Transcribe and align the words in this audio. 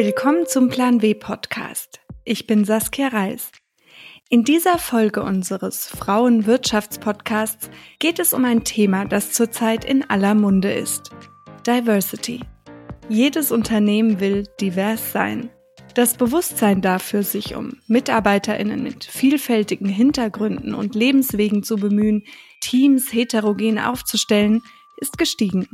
Willkommen 0.00 0.46
zum 0.46 0.68
Plan 0.68 1.02
W 1.02 1.12
Podcast. 1.14 1.98
Ich 2.24 2.46
bin 2.46 2.64
Saskia 2.64 3.08
Reis. 3.08 3.50
In 4.30 4.44
dieser 4.44 4.78
Folge 4.78 5.24
unseres 5.24 5.88
Frauenwirtschaftspodcasts 5.88 7.68
geht 7.98 8.20
es 8.20 8.32
um 8.32 8.44
ein 8.44 8.62
Thema, 8.62 9.06
das 9.06 9.32
zurzeit 9.32 9.84
in 9.84 10.08
aller 10.08 10.36
Munde 10.36 10.72
ist. 10.72 11.10
Diversity. 11.66 12.44
Jedes 13.08 13.50
Unternehmen 13.50 14.20
will 14.20 14.44
divers 14.60 15.10
sein. 15.10 15.50
Das 15.96 16.14
Bewusstsein 16.14 16.80
dafür, 16.80 17.24
sich 17.24 17.56
um 17.56 17.80
Mitarbeiterinnen 17.88 18.80
mit 18.80 19.04
vielfältigen 19.04 19.88
Hintergründen 19.88 20.76
und 20.76 20.94
Lebenswegen 20.94 21.64
zu 21.64 21.74
bemühen, 21.74 22.22
Teams 22.60 23.12
heterogen 23.12 23.80
aufzustellen, 23.80 24.62
ist 24.98 25.18
gestiegen. 25.18 25.68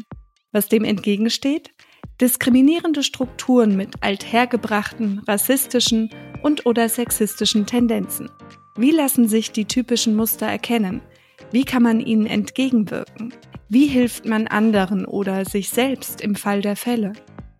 Was 0.50 0.68
dem 0.68 0.84
entgegensteht? 0.84 1.74
Diskriminierende 2.24 3.02
Strukturen 3.02 3.76
mit 3.76 4.02
althergebrachten, 4.02 5.18
rassistischen 5.28 6.08
und 6.40 6.64
oder 6.64 6.88
sexistischen 6.88 7.66
Tendenzen. 7.66 8.30
Wie 8.76 8.92
lassen 8.92 9.28
sich 9.28 9.52
die 9.52 9.66
typischen 9.66 10.16
Muster 10.16 10.46
erkennen? 10.46 11.02
Wie 11.50 11.66
kann 11.66 11.82
man 11.82 12.00
ihnen 12.00 12.24
entgegenwirken? 12.24 13.34
Wie 13.68 13.88
hilft 13.88 14.24
man 14.24 14.46
anderen 14.46 15.04
oder 15.04 15.44
sich 15.44 15.68
selbst 15.68 16.22
im 16.22 16.34
Fall 16.34 16.62
der 16.62 16.76
Fälle? 16.76 17.12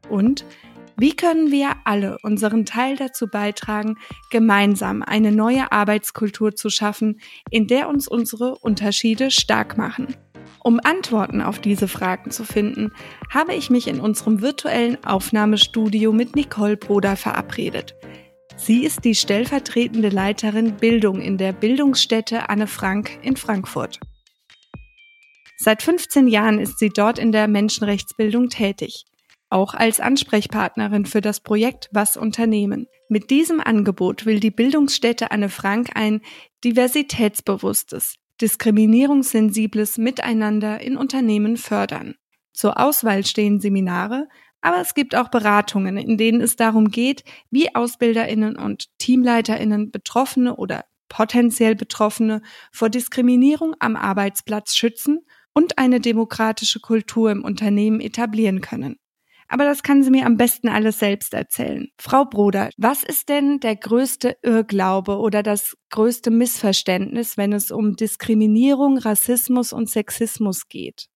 Und 0.09 0.47
wie 0.97 1.15
können 1.15 1.51
wir 1.51 1.75
alle 1.85 2.17
unseren 2.23 2.65
Teil 2.65 2.97
dazu 2.97 3.27
beitragen, 3.27 3.99
gemeinsam 4.31 5.03
eine 5.03 5.31
neue 5.31 5.73
Arbeitskultur 5.73 6.57
zu 6.57 6.71
schaffen, 6.71 7.21
in 7.51 7.67
der 7.67 7.87
uns 7.91 8.09
unsere 8.09 8.57
Unterschiede 8.57 9.31
stark 9.31 9.77
machen? 9.77 10.17
Um 10.67 10.81
Antworten 10.83 11.43
auf 11.43 11.59
diese 11.59 11.89
Fragen 11.89 12.31
zu 12.31 12.43
finden, 12.43 12.91
habe 13.29 13.53
ich 13.55 13.69
mich 13.69 13.87
in 13.87 14.01
unserem 14.01 14.41
virtuellen 14.41 14.97
Aufnahmestudio 15.05 16.11
mit 16.11 16.35
Nicole 16.37 16.79
Broder 16.79 17.17
verabredet. 17.17 17.95
Sie 18.57 18.83
ist 18.83 19.05
die 19.05 19.15
stellvertretende 19.15 20.09
Leiterin 20.09 20.77
Bildung 20.77 21.21
in 21.21 21.37
der 21.37 21.53
Bildungsstätte 21.53 22.49
Anne 22.49 22.67
Frank 22.67 23.19
in 23.21 23.37
Frankfurt. 23.37 24.01
Seit 25.59 25.83
15 25.83 26.29
Jahren 26.29 26.59
ist 26.59 26.79
sie 26.79 26.89
dort 26.89 27.19
in 27.19 27.31
der 27.31 27.47
Menschenrechtsbildung 27.47 28.49
tätig, 28.49 29.05
auch 29.51 29.75
als 29.75 30.01
Ansprechpartnerin 30.01 31.05
für 31.05 31.21
das 31.21 31.41
Projekt 31.41 31.91
Was 31.93 32.17
Unternehmen. 32.17 32.87
Mit 33.11 33.29
diesem 33.29 33.61
Angebot 33.61 34.25
will 34.25 34.41
die 34.41 34.51
Bildungsstätte 34.51 35.31
Anne 35.31 35.51
Frank 35.51 35.91
ein 35.95 36.23
diversitätsbewusstes, 36.65 38.17
diskriminierungssensibles 38.41 39.99
Miteinander 39.99 40.81
in 40.81 40.97
Unternehmen 40.97 41.57
fördern. 41.57 42.15
Zur 42.53 42.79
Auswahl 42.79 43.25
stehen 43.25 43.61
Seminare, 43.61 44.29
aber 44.61 44.81
es 44.81 44.95
gibt 44.95 45.15
auch 45.15 45.29
Beratungen, 45.29 45.97
in 45.97 46.17
denen 46.17 46.41
es 46.41 46.57
darum 46.57 46.89
geht, 46.91 47.23
wie 47.51 47.75
Ausbilderinnen 47.75 48.57
und 48.57 48.87
Teamleiterinnen 48.99 49.91
Betroffene 49.91 50.57
oder 50.57 50.85
potenziell 51.09 51.75
Betroffene 51.75 52.41
vor 52.73 52.89
Diskriminierung 52.89 53.75
am 53.79 53.95
Arbeitsplatz 53.95 54.75
schützen 54.75 55.21
und 55.53 55.79
eine 55.79 56.01
demokratische 56.01 56.81
Kultur 56.81 57.31
im 57.31 57.45
Unternehmen 57.45 58.01
etablieren 58.01 58.61
können. 58.61 58.97
Aber 59.49 59.65
das 59.65 59.83
kann 59.83 60.03
sie 60.03 60.11
mir 60.11 60.27
am 60.27 60.37
besten 60.37 60.69
alles 60.69 60.99
selbst 60.99 61.35
erzählen. 61.35 61.89
Frau 61.99 62.25
Broder, 62.25 62.71
was 62.77 63.05
ist 63.05 63.29
denn 63.29 63.61
der 63.61 63.77
größte 63.77 64.37
Irrglaube 64.43 65.19
oder 65.19 65.43
das 65.43 65.77
größte 65.95 66.33
Missverständnis, 66.33 67.37
wenn 67.37 67.53
es 67.53 67.71
um 67.71 67.95
Diskriminierung, 67.95 68.99
Rassismus 68.99 69.73
und 69.73 69.89
Sexismus 69.89 70.69
geht? 70.69 71.07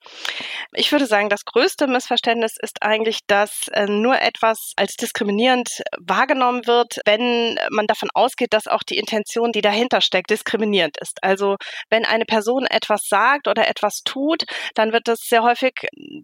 Ich 0.72 0.92
würde 0.92 1.06
sagen, 1.06 1.28
das 1.28 1.44
größte 1.44 1.88
Missverständnis 1.88 2.54
ist 2.62 2.80
eigentlich, 2.80 3.18
dass 3.26 3.66
äh, 3.72 3.86
nur 3.86 4.20
etwas 4.20 4.74
als 4.76 4.94
diskriminierend 4.94 5.68
wahrgenommen 5.98 6.64
wird, 6.68 7.00
wenn 7.04 7.58
man 7.70 7.88
davon 7.88 8.08
ausgeht, 8.14 8.52
dass 8.52 8.68
auch 8.68 8.84
die 8.84 8.98
Intention, 8.98 9.50
die 9.50 9.62
dahinter 9.62 10.00
steckt, 10.00 10.30
diskriminierend 10.30 10.96
ist. 11.00 11.18
Also 11.22 11.56
wenn 11.90 12.04
eine 12.04 12.24
Person 12.24 12.64
etwas 12.64 13.00
sagt 13.08 13.48
oder 13.48 13.66
etwas 13.66 14.02
tut, 14.04 14.44
dann 14.76 14.92
wird 14.92 15.08
das 15.08 15.18
sehr 15.22 15.42
häufig 15.42 15.72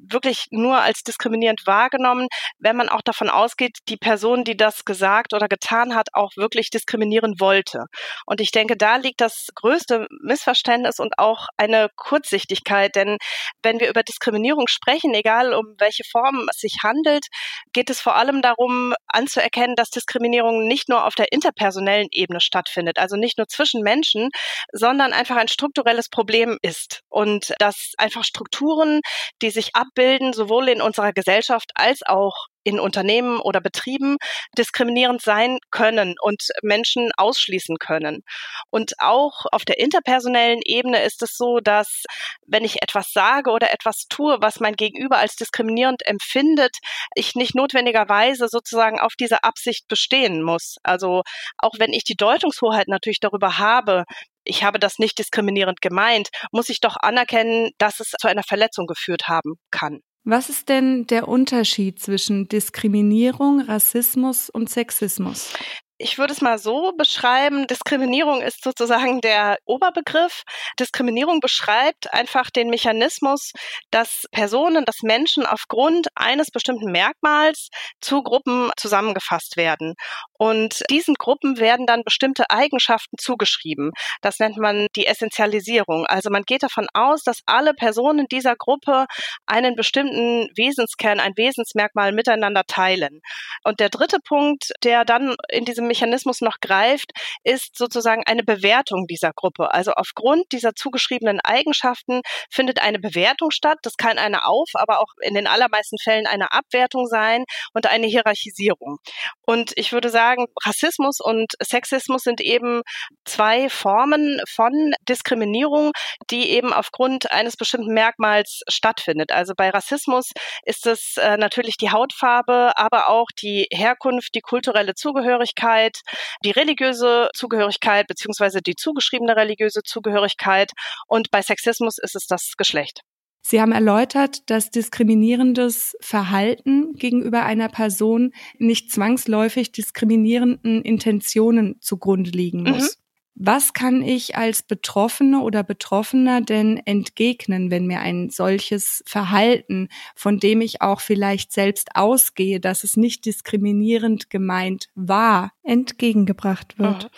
wirklich 0.09 0.47
nur 0.51 0.81
als 0.81 1.03
diskriminierend 1.03 1.62
wahrgenommen, 1.67 2.28
wenn 2.61 2.77
man 2.77 2.89
auch 2.89 3.03
davon 3.03 3.31
ausgeht, 3.31 3.78
die 3.89 3.97
Person, 3.97 4.45
die 4.45 4.57
das 4.57 4.84
gesagt 4.84 5.34
oder 5.34 5.49
getan 5.49 5.97
hat, 5.97 6.07
auch 6.12 6.31
wirklich 6.37 6.71
diskriminieren 6.71 7.41
wollte. 7.41 7.87
Und 8.27 8.44
ich 8.44 8.50
denke, 8.50 8.77
da 8.77 8.97
liegt 8.97 9.22
das 9.22 9.47
größte 9.55 10.06
Missverständnis 10.21 10.99
und 11.00 11.19
auch 11.19 11.47
eine 11.56 11.88
Kurzsichtigkeit. 11.97 12.94
Denn 12.94 13.16
wenn 13.62 13.81
wir 13.81 13.88
über 13.88 14.03
Diskriminierung 14.03 14.69
sprechen, 14.69 15.15
egal 15.15 15.55
um 15.55 15.65
welche 15.78 16.05
Form 16.05 16.47
es 16.50 16.59
sich 16.59 16.77
handelt, 16.83 17.25
geht 17.72 17.88
es 17.88 18.03
vor 18.03 18.16
allem 18.16 18.43
darum, 18.43 18.93
anzuerkennen, 19.06 19.77
dass 19.77 19.88
Diskriminierung 19.88 20.66
nicht 20.66 20.91
nur 20.91 21.06
auf 21.06 21.15
der 21.15 21.33
interpersonellen 21.33 22.09
Ebene 22.10 22.38
stattfindet, 22.38 22.99
also 22.99 23.16
nicht 23.16 23.38
nur 23.38 23.49
zwischen 23.49 23.81
Menschen, 23.81 24.28
sondern 24.72 25.15
einfach 25.15 25.37
ein 25.37 25.49
strukturelles 25.49 26.10
Problem 26.10 26.59
ist. 26.60 27.00
Und 27.09 27.54
dass 27.60 27.93
einfach 27.97 28.25
Strukturen, 28.25 29.00
die 29.41 29.50
sich 29.50 29.75
abbilden, 29.75 30.34
sowohl 30.34 30.69
in 30.69 30.83
unserer 30.83 31.15
Gesellschaft 31.15 31.71
als 31.77 32.03
auch 32.04 32.49
in 32.65 32.81
Unternehmen 32.81 33.39
oder 33.39 33.61
Betrieben 33.61 34.17
diskriminierend 34.59 35.23
sein 35.23 35.59
können 35.71 36.15
und 36.21 36.43
Menschen 36.63 37.11
ausschließen 37.17 37.77
können. 37.79 38.23
Und 38.71 38.95
auch 38.99 39.45
auf 39.53 39.65
der 39.65 39.79
interpersonellen 39.79 40.61
Ebene 40.65 41.03
ist 41.03 41.23
es 41.23 41.37
so, 41.37 41.61
dass 41.61 42.03
wenn 42.47 42.65
ich 42.65 42.83
etwas 42.83 43.13
sage 43.13 43.51
oder 43.51 43.73
etwas 43.73 44.07
tue, 44.09 44.39
was 44.41 44.61
mein 44.61 44.75
Gegenüber 44.75 45.19
als 45.19 45.37
diskriminierend 45.37 46.07
empfindet, 46.07 46.79
ich 47.15 47.35
nicht 47.35 47.55
notwendigerweise 47.55 48.49
sozusagen 48.49 48.99
auf 48.99 49.15
dieser 49.15 49.45
Absicht 49.45 49.87
bestehen 49.89 50.43
muss. 50.43 50.77
Also 50.83 51.23
auch 51.59 51.75
wenn 51.79 51.93
ich 51.93 52.05
die 52.05 52.17
Deutungshoheit 52.17 52.89
natürlich 52.89 53.21
darüber 53.21 53.59
habe, 53.59 54.05
ich 54.45 54.63
habe 54.63 54.79
das 54.79 54.99
nicht 54.99 55.19
diskriminierend 55.19 55.81
gemeint, 55.81 56.29
muss 56.53 56.69
ich 56.69 56.81
doch 56.81 56.97
anerkennen, 56.97 57.71
dass 57.79 58.01
es 58.01 58.11
zu 58.21 58.29
einer 58.29 58.43
Verletzung 58.43 58.87
geführt 58.87 59.29
haben 59.29 59.55
kann. 59.71 60.01
Was 60.27 60.49
ist 60.49 60.71
denn 60.71 61.07
der 61.07 61.29
Unterschied 61.29 62.01
zwischen 62.01 62.49
Diskriminierung, 62.49 63.61
Rassismus 63.61 64.49
und 64.49 64.71
Sexismus? 64.71 65.53
Ich 65.99 66.19
würde 66.19 66.33
es 66.33 66.41
mal 66.41 66.59
so 66.59 66.93
beschreiben, 66.97 67.67
Diskriminierung 67.67 68.41
ist 68.41 68.65
sozusagen 68.65 69.21
der 69.21 69.59
Oberbegriff. 69.65 70.43
Diskriminierung 70.81 71.41
beschreibt 71.41 72.13
einfach 72.13 72.51
den 72.51 72.69
Mechanismus, 72.69 73.53
dass 73.91 74.25
Personen, 74.33 74.84
dass 74.87 75.03
Menschen 75.03 75.47
aufgrund 75.47 76.09
eines 76.17 76.51
bestimmten 76.51 76.91
Merkmals 76.91 77.69
zu 78.01 78.23
Gruppen 78.23 78.73
zusammengefasst 78.77 79.57
werden. 79.57 79.95
Und 80.44 80.82
diesen 80.91 81.15
Gruppen 81.15 81.56
werden 81.56 81.87
dann 81.87 82.05
bestimmte 82.05 82.50
Eigenschaften 82.50 83.16
zugeschrieben. 83.16 83.93
Das 84.21 84.41
nennt 84.41 84.59
man 84.59 84.88
die 84.94 85.06
Essentialisierung. 85.06 86.05
Also 86.05 86.28
man 86.28 86.43
geht 86.43 86.62
davon 86.62 86.87
aus, 86.93 87.22
dass 87.22 87.41
alle 87.47 87.72
Personen 87.72 88.27
dieser 88.31 88.54
Gruppe 88.54 89.06
einen 89.47 89.75
bestimmten 89.75 90.50
Wesenskern, 90.54 91.19
ein 91.19 91.33
Wesensmerkmal 91.37 92.12
miteinander 92.12 92.65
teilen. 92.66 93.22
Und 93.62 93.81
der 93.81 93.88
dritte 93.88 94.19
Punkt, 94.22 94.72
der 94.83 95.06
dann 95.06 95.34
in 95.49 95.65
diesem 95.65 95.87
Mechanismus 95.87 96.43
noch 96.43 96.60
greift, 96.60 97.12
ist 97.43 97.78
sozusagen 97.78 98.25
eine 98.27 98.43
Bewertung 98.43 99.06
dieser 99.06 99.33
Gruppe. 99.33 99.72
Also 99.72 99.93
aufgrund 99.93 100.53
dieser 100.53 100.75
zugeschriebenen 100.75 101.41
Eigenschaften 101.41 102.21
findet 102.50 102.83
eine 102.83 102.99
Bewertung 102.99 103.50
statt. 103.50 103.78
Das 103.81 103.97
kann 103.97 104.19
eine 104.19 104.44
Auf, 104.44 104.69
aber 104.75 105.00
auch 105.00 105.15
in 105.22 105.33
den 105.33 105.47
allermeisten 105.47 105.97
Fällen 105.97 106.27
eine 106.27 106.53
Abwertung 106.53 107.06
sein 107.06 107.47
und 107.72 107.87
eine 107.87 108.09
Hierarchisierung. 108.09 108.99
Und 109.47 109.72
ich 109.77 109.93
würde 109.93 110.10
sagen, 110.10 110.34
Rassismus 110.65 111.21
und 111.21 111.53
Sexismus 111.63 112.22
sind 112.22 112.41
eben 112.41 112.83
zwei 113.25 113.69
Formen 113.69 114.41
von 114.48 114.92
Diskriminierung, 115.09 115.92
die 116.31 116.51
eben 116.51 116.72
aufgrund 116.72 117.31
eines 117.31 117.57
bestimmten 117.57 117.95
Merkmals 117.95 118.60
stattfindet. 118.69 119.33
Also 119.33 119.54
bei 119.57 119.71
Rassismus 119.71 120.31
ist 120.65 120.86
es 120.86 121.16
äh, 121.16 121.36
natürlich 121.36 121.77
die 121.77 121.91
Hautfarbe, 121.91 122.72
aber 122.77 123.09
auch 123.09 123.28
die 123.41 123.66
Herkunft, 123.72 124.34
die 124.34 124.41
kulturelle 124.41 124.95
Zugehörigkeit, 124.95 126.01
die 126.45 126.51
religiöse 126.51 127.28
Zugehörigkeit 127.34 128.07
beziehungsweise 128.07 128.60
die 128.60 128.75
zugeschriebene 128.75 129.36
religiöse 129.36 129.83
Zugehörigkeit 129.83 130.72
und 131.07 131.31
bei 131.31 131.42
Sexismus 131.42 131.98
ist 131.98 132.16
es 132.16 132.27
das 132.27 132.53
Geschlecht. 132.57 133.01
Sie 133.47 133.61
haben 133.61 133.73
erläutert, 133.73 134.49
dass 134.49 134.71
diskriminierendes 134.71 135.99
Verhalten 136.01 136.95
gegenüber 136.95 137.45
einer 137.45 137.69
Person 137.69 138.33
nicht 138.59 138.91
zwangsläufig 138.91 139.71
diskriminierenden 139.71 140.81
Intentionen 140.81 141.77
zugrunde 141.81 142.31
liegen 142.31 142.63
muss. 142.63 142.97
Mhm. 142.97 143.01
Was 143.37 143.73
kann 143.75 144.03
ich 144.03 144.37
als 144.37 144.63
Betroffene 144.63 145.41
oder 145.41 145.63
Betroffener 145.63 146.41
denn 146.41 146.79
entgegnen, 146.87 147.71
wenn 147.71 147.87
mir 147.87 148.01
ein 148.01 148.31
solches 148.31 149.03
Verhalten, 149.07 149.89
von 150.15 150.39
dem 150.39 150.61
ich 150.63 150.81
auch 150.81 151.01
vielleicht 151.01 151.53
selbst 151.53 151.97
ausgehe, 151.97 152.61
dass 152.61 152.85
es 152.85 152.97
nicht 152.97 153.27
diskriminierend 153.27 154.31
gemeint 154.31 154.89
war, 154.95 155.53
entgegengebracht 155.65 156.79
wird? 156.79 157.11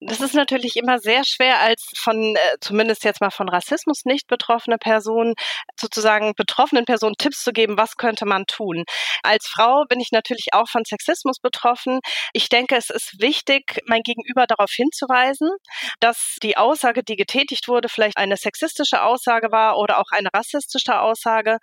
Das 0.00 0.20
ist 0.20 0.34
natürlich 0.34 0.76
immer 0.76 1.00
sehr 1.00 1.24
schwer, 1.24 1.58
als 1.58 1.82
von, 1.96 2.36
äh, 2.36 2.56
zumindest 2.60 3.02
jetzt 3.02 3.20
mal 3.20 3.30
von 3.30 3.48
Rassismus 3.48 4.04
nicht 4.04 4.28
betroffene 4.28 4.78
Person, 4.78 5.34
sozusagen 5.78 6.34
betroffenen 6.36 6.84
Personen 6.84 7.16
Tipps 7.18 7.42
zu 7.42 7.52
geben, 7.52 7.76
was 7.76 7.96
könnte 7.96 8.24
man 8.24 8.46
tun. 8.46 8.84
Als 9.24 9.48
Frau 9.48 9.86
bin 9.88 9.98
ich 9.98 10.12
natürlich 10.12 10.48
auch 10.52 10.68
von 10.68 10.84
Sexismus 10.84 11.40
betroffen. 11.40 11.98
Ich 12.32 12.48
denke, 12.48 12.76
es 12.76 12.90
ist 12.90 13.20
wichtig, 13.20 13.80
mein 13.86 14.02
Gegenüber 14.02 14.46
darauf 14.46 14.70
hinzuweisen, 14.70 15.50
dass 15.98 16.36
die 16.44 16.56
Aussage, 16.56 17.02
die 17.02 17.16
getätigt 17.16 17.66
wurde, 17.66 17.88
vielleicht 17.88 18.18
eine 18.18 18.36
sexistische 18.36 19.02
Aussage 19.02 19.50
war 19.50 19.78
oder 19.78 19.98
auch 19.98 20.12
eine 20.12 20.28
rassistische 20.32 21.00
Aussage. 21.00 21.58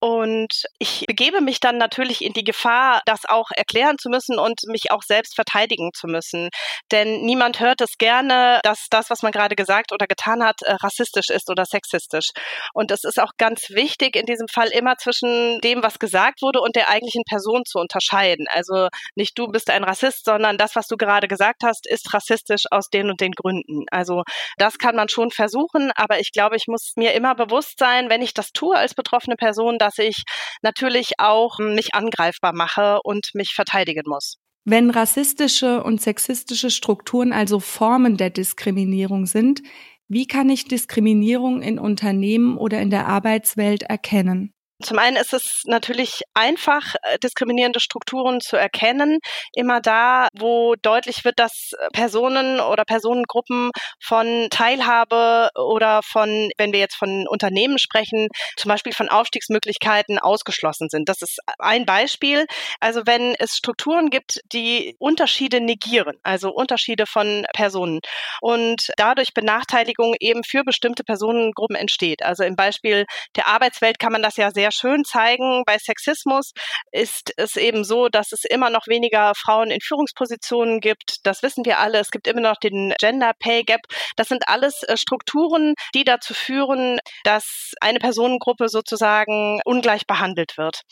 Und 0.00 0.64
ich 0.80 1.04
begebe 1.06 1.40
mich 1.40 1.60
dann 1.60 1.78
natürlich 1.78 2.22
in 2.22 2.32
die 2.32 2.44
Gefahr, 2.44 3.02
das 3.06 3.26
auch 3.26 3.50
erklären 3.54 3.96
zu 3.98 4.08
müssen 4.08 4.38
und 4.40 4.60
mich 4.66 4.90
auch 4.90 5.02
selbst 5.02 5.36
verteidigen 5.36 5.90
zu 5.94 6.08
müssen. 6.08 6.48
Denn 6.90 7.22
niemand 7.22 7.60
hört 7.60 7.75
es 7.80 7.98
gerne, 7.98 8.60
dass 8.62 8.86
das, 8.90 9.10
was 9.10 9.22
man 9.22 9.32
gerade 9.32 9.56
gesagt 9.56 9.92
oder 9.92 10.06
getan 10.06 10.42
hat, 10.42 10.62
äh, 10.62 10.72
rassistisch 10.82 11.30
ist 11.30 11.50
oder 11.50 11.64
sexistisch. 11.64 12.28
Und 12.74 12.90
es 12.90 13.04
ist 13.04 13.20
auch 13.20 13.32
ganz 13.38 13.70
wichtig, 13.70 14.16
in 14.16 14.26
diesem 14.26 14.46
Fall 14.52 14.68
immer 14.68 14.96
zwischen 14.96 15.60
dem, 15.60 15.82
was 15.82 15.98
gesagt 15.98 16.42
wurde 16.42 16.60
und 16.60 16.76
der 16.76 16.88
eigentlichen 16.88 17.24
Person 17.28 17.62
zu 17.66 17.78
unterscheiden. 17.78 18.46
Also 18.48 18.88
nicht 19.14 19.38
du 19.38 19.48
bist 19.48 19.70
ein 19.70 19.84
Rassist, 19.84 20.24
sondern 20.24 20.58
das, 20.58 20.76
was 20.76 20.86
du 20.86 20.96
gerade 20.96 21.28
gesagt 21.28 21.62
hast, 21.64 21.86
ist 21.86 22.12
rassistisch 22.12 22.64
aus 22.70 22.88
den 22.88 23.10
und 23.10 23.20
den 23.20 23.32
Gründen. 23.32 23.84
Also 23.90 24.22
das 24.58 24.78
kann 24.78 24.96
man 24.96 25.08
schon 25.08 25.30
versuchen, 25.30 25.90
aber 25.96 26.20
ich 26.20 26.32
glaube, 26.32 26.56
ich 26.56 26.66
muss 26.66 26.92
mir 26.96 27.14
immer 27.14 27.34
bewusst 27.34 27.78
sein, 27.78 28.10
wenn 28.10 28.22
ich 28.22 28.34
das 28.34 28.52
tue 28.52 28.76
als 28.76 28.94
betroffene 28.94 29.36
Person, 29.36 29.78
dass 29.78 29.98
ich 29.98 30.24
natürlich 30.62 31.12
auch 31.18 31.58
mich 31.58 31.94
angreifbar 31.94 32.52
mache 32.54 33.00
und 33.02 33.30
mich 33.34 33.54
verteidigen 33.54 34.02
muss. 34.06 34.36
Wenn 34.68 34.90
rassistische 34.90 35.84
und 35.84 36.00
sexistische 36.00 36.70
Strukturen 36.70 37.32
also 37.32 37.60
Formen 37.60 38.16
der 38.16 38.30
Diskriminierung 38.30 39.26
sind, 39.26 39.62
wie 40.08 40.26
kann 40.26 40.50
ich 40.50 40.66
Diskriminierung 40.66 41.62
in 41.62 41.78
Unternehmen 41.78 42.58
oder 42.58 42.80
in 42.80 42.90
der 42.90 43.06
Arbeitswelt 43.06 43.84
erkennen? 43.84 44.55
Zum 44.82 44.98
einen 44.98 45.16
ist 45.16 45.32
es 45.32 45.62
natürlich 45.64 46.20
einfach, 46.34 46.94
äh, 47.02 47.18
diskriminierende 47.18 47.80
Strukturen 47.80 48.40
zu 48.42 48.56
erkennen. 48.56 49.20
Immer 49.54 49.80
da, 49.80 50.28
wo 50.34 50.74
deutlich 50.76 51.24
wird, 51.24 51.38
dass 51.38 51.70
Personen 51.94 52.60
oder 52.60 52.84
Personengruppen 52.84 53.70
von 54.02 54.48
Teilhabe 54.50 55.48
oder 55.54 56.02
von, 56.02 56.50
wenn 56.58 56.72
wir 56.72 56.80
jetzt 56.80 56.96
von 56.96 57.26
Unternehmen 57.26 57.78
sprechen, 57.78 58.28
zum 58.56 58.68
Beispiel 58.68 58.92
von 58.92 59.08
Aufstiegsmöglichkeiten 59.08 60.18
ausgeschlossen 60.18 60.88
sind. 60.90 61.08
Das 61.08 61.22
ist 61.22 61.38
ein 61.58 61.86
Beispiel. 61.86 62.44
Also 62.78 63.02
wenn 63.06 63.34
es 63.38 63.52
Strukturen 63.56 64.10
gibt, 64.10 64.40
die 64.52 64.94
Unterschiede 64.98 65.60
negieren, 65.62 66.16
also 66.22 66.50
Unterschiede 66.52 67.06
von 67.06 67.46
Personen 67.54 68.00
und 68.42 68.90
dadurch 68.98 69.32
Benachteiligung 69.32 70.14
eben 70.20 70.44
für 70.44 70.64
bestimmte 70.64 71.02
Personengruppen 71.02 71.76
entsteht. 71.76 72.22
Also 72.22 72.44
im 72.44 72.56
Beispiel 72.56 73.06
der 73.36 73.48
Arbeitswelt 73.48 73.98
kann 73.98 74.12
man 74.12 74.22
das 74.22 74.36
ja 74.36 74.50
sehr 74.50 74.65
sehr 74.66 74.72
schön 74.72 75.04
zeigen. 75.04 75.62
Bei 75.64 75.78
Sexismus 75.78 76.52
ist 76.90 77.32
es 77.36 77.56
eben 77.56 77.84
so, 77.84 78.08
dass 78.08 78.32
es 78.32 78.44
immer 78.44 78.70
noch 78.70 78.86
weniger 78.86 79.32
Frauen 79.36 79.70
in 79.70 79.80
Führungspositionen 79.80 80.80
gibt. 80.80 81.18
Das 81.24 81.42
wissen 81.42 81.64
wir 81.64 81.78
alle. 81.78 81.98
Es 81.98 82.10
gibt 82.10 82.26
immer 82.26 82.40
noch 82.40 82.56
den 82.56 82.94
Gender 82.98 83.32
Pay 83.38 83.62
Gap. 83.62 83.80
Das 84.16 84.28
sind 84.28 84.48
alles 84.48 84.82
äh, 84.84 84.96
Strukturen, 84.96 85.74
die 85.94 86.04
dazu 86.04 86.34
führen, 86.34 86.98
dass 87.24 87.72
eine 87.80 87.98
Personengruppe 87.98 88.68
sozusagen 88.68 89.60
ungleich 89.64 90.06
behandelt 90.06 90.58
wird. 90.58 90.82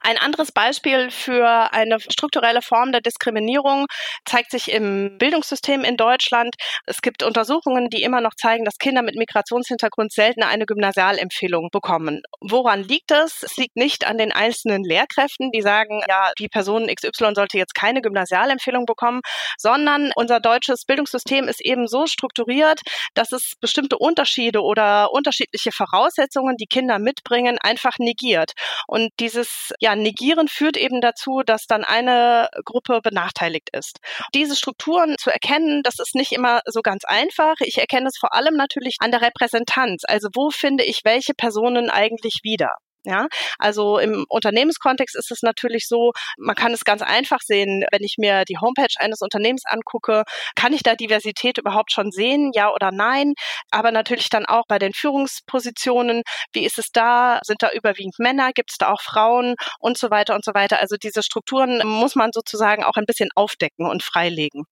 Ein 0.00 0.16
anderes 0.16 0.52
Beispiel 0.52 1.10
für 1.10 1.72
eine 1.72 2.00
strukturelle 2.00 2.62
Form 2.62 2.92
der 2.92 3.00
Diskriminierung 3.00 3.86
zeigt 4.24 4.50
sich 4.50 4.70
im 4.70 5.18
Bildungssystem 5.18 5.84
in 5.84 5.96
Deutschland. 5.96 6.54
Es 6.86 7.02
gibt 7.02 7.22
Untersuchungen, 7.22 7.90
die 7.90 8.02
immer 8.02 8.20
noch 8.20 8.34
zeigen, 8.34 8.64
dass 8.64 8.78
Kinder 8.78 9.02
mit 9.02 9.16
Migrationshintergrund 9.16 10.12
seltener 10.12 10.48
eine 10.48 10.64
Gymnasialempfehlung 10.64 11.68
bekommen. 11.70 12.22
Woran 12.40 12.82
liegt 12.82 13.10
das? 13.10 13.17
Es. 13.24 13.42
Es 13.42 13.56
liegt 13.56 13.76
nicht 13.76 14.06
an 14.06 14.18
den 14.18 14.32
einzelnen 14.32 14.84
Lehrkräften, 14.84 15.50
die 15.52 15.62
sagen, 15.62 16.02
ja, 16.08 16.32
die 16.38 16.48
Person 16.48 16.86
XY 16.86 17.34
sollte 17.34 17.58
jetzt 17.58 17.74
keine 17.74 18.02
Gymnasialempfehlung 18.02 18.86
bekommen, 18.86 19.20
sondern 19.56 20.12
unser 20.14 20.40
deutsches 20.40 20.84
Bildungssystem 20.84 21.48
ist 21.48 21.64
eben 21.64 21.86
so 21.86 22.06
strukturiert, 22.06 22.80
dass 23.14 23.32
es 23.32 23.54
bestimmte 23.60 23.98
Unterschiede 23.98 24.62
oder 24.62 25.12
unterschiedliche 25.12 25.72
Voraussetzungen, 25.72 26.56
die 26.56 26.66
Kinder 26.66 26.98
mitbringen, 26.98 27.58
einfach 27.60 27.98
negiert. 27.98 28.52
Und 28.86 29.10
dieses 29.20 29.72
ja, 29.80 29.94
Negieren 29.96 30.48
führt 30.48 30.76
eben 30.76 31.00
dazu, 31.00 31.42
dass 31.44 31.66
dann 31.66 31.84
eine 31.84 32.48
Gruppe 32.64 33.00
benachteiligt 33.02 33.68
ist. 33.72 33.98
Diese 34.34 34.56
Strukturen 34.56 35.16
zu 35.18 35.30
erkennen, 35.30 35.82
das 35.82 35.98
ist 35.98 36.14
nicht 36.14 36.32
immer 36.32 36.60
so 36.66 36.82
ganz 36.82 37.04
einfach. 37.04 37.56
Ich 37.60 37.78
erkenne 37.78 38.08
es 38.08 38.18
vor 38.18 38.34
allem 38.34 38.54
natürlich 38.54 38.96
an 39.00 39.10
der 39.10 39.22
Repräsentanz. 39.22 40.02
Also 40.06 40.28
wo 40.34 40.50
finde 40.50 40.84
ich 40.84 41.00
welche 41.04 41.34
Personen 41.34 41.90
eigentlich 41.90 42.40
wieder? 42.42 42.74
Ja, 43.08 43.26
also 43.58 43.98
im 43.98 44.26
Unternehmenskontext 44.28 45.16
ist 45.16 45.30
es 45.30 45.40
natürlich 45.40 45.88
so, 45.88 46.12
man 46.36 46.54
kann 46.54 46.74
es 46.74 46.84
ganz 46.84 47.00
einfach 47.00 47.40
sehen, 47.40 47.86
wenn 47.90 48.02
ich 48.02 48.16
mir 48.18 48.44
die 48.44 48.58
Homepage 48.58 48.92
eines 48.98 49.22
Unternehmens 49.22 49.62
angucke, 49.64 50.24
kann 50.56 50.74
ich 50.74 50.82
da 50.82 50.94
Diversität 50.94 51.56
überhaupt 51.56 51.90
schon 51.90 52.10
sehen, 52.10 52.50
ja 52.52 52.70
oder 52.70 52.90
nein? 52.92 53.32
Aber 53.70 53.92
natürlich 53.92 54.28
dann 54.28 54.44
auch 54.44 54.64
bei 54.68 54.78
den 54.78 54.92
Führungspositionen, 54.92 56.22
wie 56.52 56.66
ist 56.66 56.78
es 56.78 56.90
da? 56.92 57.40
Sind 57.44 57.62
da 57.62 57.70
überwiegend 57.72 58.18
Männer? 58.18 58.52
Gibt 58.52 58.72
es 58.72 58.76
da 58.76 58.92
auch 58.92 59.00
Frauen 59.00 59.54
und 59.78 59.96
so 59.96 60.10
weiter 60.10 60.34
und 60.34 60.44
so 60.44 60.52
weiter? 60.52 60.78
Also 60.78 60.96
diese 61.02 61.22
Strukturen 61.22 61.80
muss 61.86 62.14
man 62.14 62.32
sozusagen 62.34 62.84
auch 62.84 62.96
ein 62.96 63.06
bisschen 63.06 63.30
aufdecken 63.34 63.86
und 63.86 64.02
freilegen. 64.02 64.64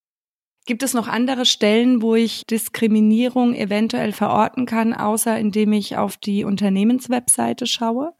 Gibt 0.67 0.83
es 0.83 0.95
noch 0.95 1.07
andere 1.07 1.47
Stellen, 1.47 2.03
wo 2.03 2.17
ich 2.17 2.45
Diskriminierung 2.45 3.55
eventuell 3.55 4.13
verorten 4.13 4.67
kann, 4.67 4.95
außer 4.95 5.39
indem 5.39 5.73
ich 5.73 5.97
auf 5.97 6.17
die 6.17 6.43
Unternehmenswebseite 6.43 7.69
schaue? 7.69 8.16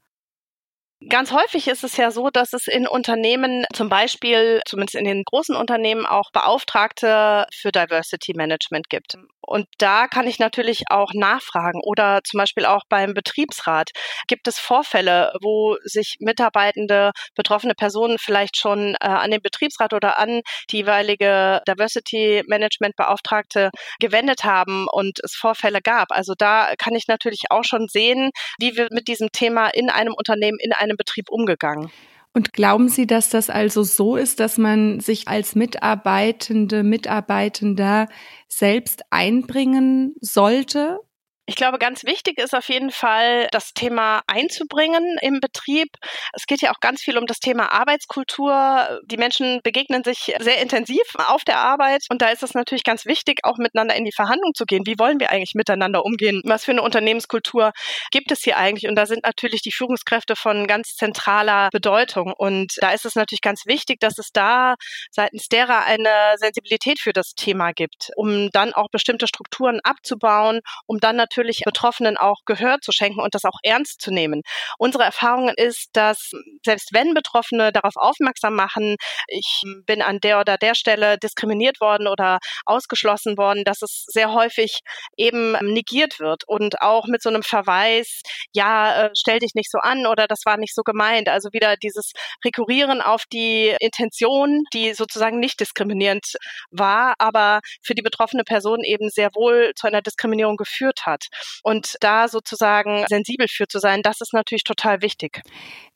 Ganz 1.11 1.31
häufig 1.31 1.69
ist 1.69 1.85
es 1.85 1.99
ja 1.99 2.11
so, 2.11 2.31
dass 2.31 2.55
es 2.55 2.67
in 2.67 2.89
Unternehmen 2.89 3.67
zum 3.75 3.91
Beispiel, 3.91 4.63
zumindest 4.67 4.95
in 4.95 5.05
den 5.05 5.25
großen 5.25 5.55
Unternehmen, 5.55 6.07
auch 6.07 6.31
Beauftragte 6.33 7.47
für 7.55 7.71
Diversity 7.71 8.33
Management 8.35 8.89
gibt. 8.89 9.15
Und 9.47 9.67
da 9.79 10.09
kann 10.09 10.27
ich 10.27 10.39
natürlich 10.39 10.85
auch 10.91 11.13
nachfragen 11.15 11.81
oder 11.85 12.21
zum 12.25 12.39
Beispiel 12.39 12.65
auch 12.65 12.83
beim 12.89 13.15
Betriebsrat. 13.15 13.91
Gibt 14.27 14.49
es 14.49 14.59
Vorfälle, 14.59 15.33
wo 15.43 15.77
sich 15.85 16.17
Mitarbeitende, 16.21 17.13
betroffene 17.35 17.75
Personen 17.75 18.19
vielleicht 18.19 18.57
schon 18.57 18.95
äh, 19.01 19.07
an 19.07 19.31
den 19.31 19.43
Betriebsrat 19.43 19.93
oder 19.93 20.19
an 20.19 20.41
die 20.71 20.79
jeweilige 20.79 21.63
Diversity 21.69 22.43
Management 22.47 22.97
Beauftragte 22.97 23.71
gewendet 24.01 24.45
haben 24.45 24.87
und 24.91 25.21
es 25.23 25.35
Vorfälle 25.35 25.81
gab? 25.83 26.11
Also 26.11 26.35
da 26.37 26.73
kann 26.79 26.95
ich 26.95 27.07
natürlich 27.07 27.45
auch 27.51 27.65
schon 27.65 27.89
sehen, 27.89 28.31
wie 28.59 28.77
wir 28.77 28.89
mit 28.91 29.09
diesem 29.09 29.31
Thema 29.33 29.69
in 29.69 29.91
einem 29.91 30.15
Unternehmen, 30.15 30.59
in 30.61 30.73
einem 30.73 30.87
einem 30.87 30.97
Betrieb 30.97 31.31
umgegangen. 31.31 31.91
Und 32.37 32.53
glauben 32.53 32.91
Sie, 32.91 33.07
dass 33.07 33.31
das 33.31 33.49
also 33.49 33.83
so 33.83 34.15
ist, 34.15 34.41
dass 34.41 34.59
man 34.59 35.01
sich 35.01 35.27
als 35.27 35.55
Mitarbeitende, 35.55 36.83
Mitarbeitender 36.83 38.09
selbst 38.47 39.05
einbringen 39.09 40.15
sollte 40.21 41.01
ich 41.47 41.55
glaube, 41.55 41.79
ganz 41.79 42.05
wichtig 42.05 42.39
ist 42.39 42.55
auf 42.55 42.69
jeden 42.69 42.91
Fall, 42.91 43.47
das 43.53 43.73
Thema 43.73 44.23
einzubringen 44.27 45.17
im 45.23 45.39
Betrieb. 45.39 45.89
Es 46.33 46.47
geht 46.47 46.61
ja 46.61 46.73
auch 46.73 46.81
ganz 46.81 47.03
viel 47.03 47.17
um 47.17 47.27
das 47.27 47.39
Thema 47.39 47.71
Arbeitskultur. 47.73 49.01
Die 49.05 49.17
Menschen 49.17 49.61
begegnen 49.63 50.03
sich 50.03 50.35
sehr 50.41 50.61
intensiv 50.61 51.05
auf 51.29 51.45
der 51.45 51.59
Arbeit 51.59 52.05
und 52.11 52.21
da 52.21 52.31
ist 52.31 52.43
es 52.43 52.55
natürlich 52.55 52.83
ganz 52.83 53.07
wichtig, 53.07 53.41
auch 53.45 53.59
miteinander 53.59 53.95
in 53.95 54.05
die 54.05 54.13
Verhandlung 54.13 54.55
zu 54.55 54.65
gehen. 54.65 54.87
Wie 54.87 54.99
wollen 54.99 55.21
wir 55.21 55.31
eigentlich 55.31 55.55
miteinander 55.55 56.05
umgehen? 56.05 56.43
Was 56.45 56.65
für 56.65 56.73
eine 56.73 56.83
Unternehmenskultur 56.83 57.71
gibt 58.11 58.33
es 58.33 58.43
hier 58.43 58.57
eigentlich? 58.57 58.89
Und 58.89 58.97
da 58.97 59.07
sind 59.07 59.23
natürlich 59.25 59.63
die 59.63 59.73
Führungskräfte 59.73 60.35
von 60.35 60.67
ganz 60.67 60.97
zentraler 60.97 61.69
Bedeutung. 61.71 62.33
Und 62.37 62.75
da 62.81 62.91
ist 62.91 63.05
es 63.07 63.15
natürlich 63.15 63.41
ganz 63.41 63.67
wichtig, 63.67 64.01
dass 64.01 64.19
es 64.19 64.33
da 64.33 64.75
seitens 65.13 65.47
derer 65.47 65.85
eine 65.85 66.35
Sensibilität 66.39 66.99
für 66.99 67.13
das 67.13 67.35
Thema 67.37 67.71
gibt, 67.73 68.11
um 68.17 68.51
dann 68.51 68.73
auch 68.73 68.89
bestimmte 68.91 69.29
Strukturen 69.29 69.79
abzubauen, 69.85 70.61
um 70.87 70.99
dann 70.99 71.15
natürlich 71.15 71.36
natürlich 71.37 71.61
Betroffenen 71.65 72.17
auch 72.17 72.41
Gehör 72.47 72.79
zu 72.81 72.93
schenken 72.93 73.21
und 73.21 73.35
das 73.35 73.45
auch 73.45 73.59
ernst 73.63 74.01
zu 74.01 74.11
nehmen. 74.11 74.43
Unsere 74.79 75.05
Erfahrung 75.05 75.51
ist, 75.51 75.91
dass 75.93 76.31
selbst 76.65 76.93
wenn 76.93 77.13
Betroffene 77.13 77.73
darauf 77.73 77.97
aufmerksam 77.97 78.55
machen, 78.55 78.97
ich 79.29 79.63
bin 79.85 80.01
an 80.01 80.19
der 80.21 80.41
oder 80.41 80.57
der 80.57 80.75
Stelle 80.75 81.19
diskriminiert 81.19 81.81
worden 81.81 82.07
oder 82.09 82.39
ausgeschlossen 82.65 83.37
worden, 83.37 83.65
dass 83.65 83.83
es 83.83 84.05
sehr 84.07 84.33
häufig 84.33 84.81
eben 85.17 85.53
negiert 85.63 86.21
wird 86.21 86.45
und 86.47 86.81
auch 86.81 87.07
mit 87.07 87.23
so 87.23 87.29
einem 87.29 87.43
Verweis, 87.43 88.23
ja, 88.55 89.07
äh, 89.07 89.11
stell 89.15 89.41
dich 89.41 89.55
nicht 89.55 89.71
so 89.71 89.79
an 89.79 90.07
oder 90.07 90.27
das 90.27 90.41
war 90.45 90.57
nicht 90.57 90.75
so 90.75 90.83
gemeint. 90.83 91.29
Also 91.29 91.51
wieder 91.53 91.77
dieses 91.77 92.13
Rekurrieren 92.45 93.03
auf 93.03 93.25
die 93.31 93.77
Intention, 93.81 94.63
die 94.73 94.95
sozusagen 94.95 95.39
nicht 95.39 95.61
diskriminierend 95.61 96.25
war, 96.71 97.15
aber 97.19 97.61
für 97.83 97.95
die 97.95 98.03
betroffene 98.03 98.45
Person 98.45 98.81
eben 98.85 99.11
sehr 99.11 99.31
wohl 99.35 99.73
zu 99.77 99.87
einer 99.87 100.03
Diskriminierung 100.03 100.57
geführt 100.57 101.01
hat. 101.05 101.26
Und 101.63 101.97
da 102.01 102.29
sozusagen 102.29 103.05
sensibel 103.09 103.47
für 103.49 103.69
zu 103.69 103.79
sein, 103.79 104.03
das 104.03 104.21
ist 104.21 104.33
natürlich 104.33 104.65
total 104.65 105.03
wichtig. 105.03 105.43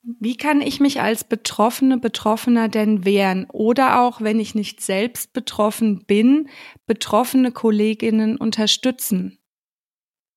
Wie 0.02 0.36
kann 0.36 0.60
ich 0.60 0.80
mich 0.80 1.00
als 1.00 1.24
Betroffene, 1.24 1.98
Betroffener 1.98 2.68
denn 2.68 3.04
wehren? 3.04 3.46
Oder 3.50 4.00
auch, 4.00 4.20
wenn 4.20 4.40
ich 4.40 4.54
nicht 4.54 4.80
selbst 4.80 5.32
betroffen 5.32 6.04
bin, 6.06 6.48
betroffene 6.86 7.52
Kolleginnen 7.52 8.36
unterstützen? 8.36 9.39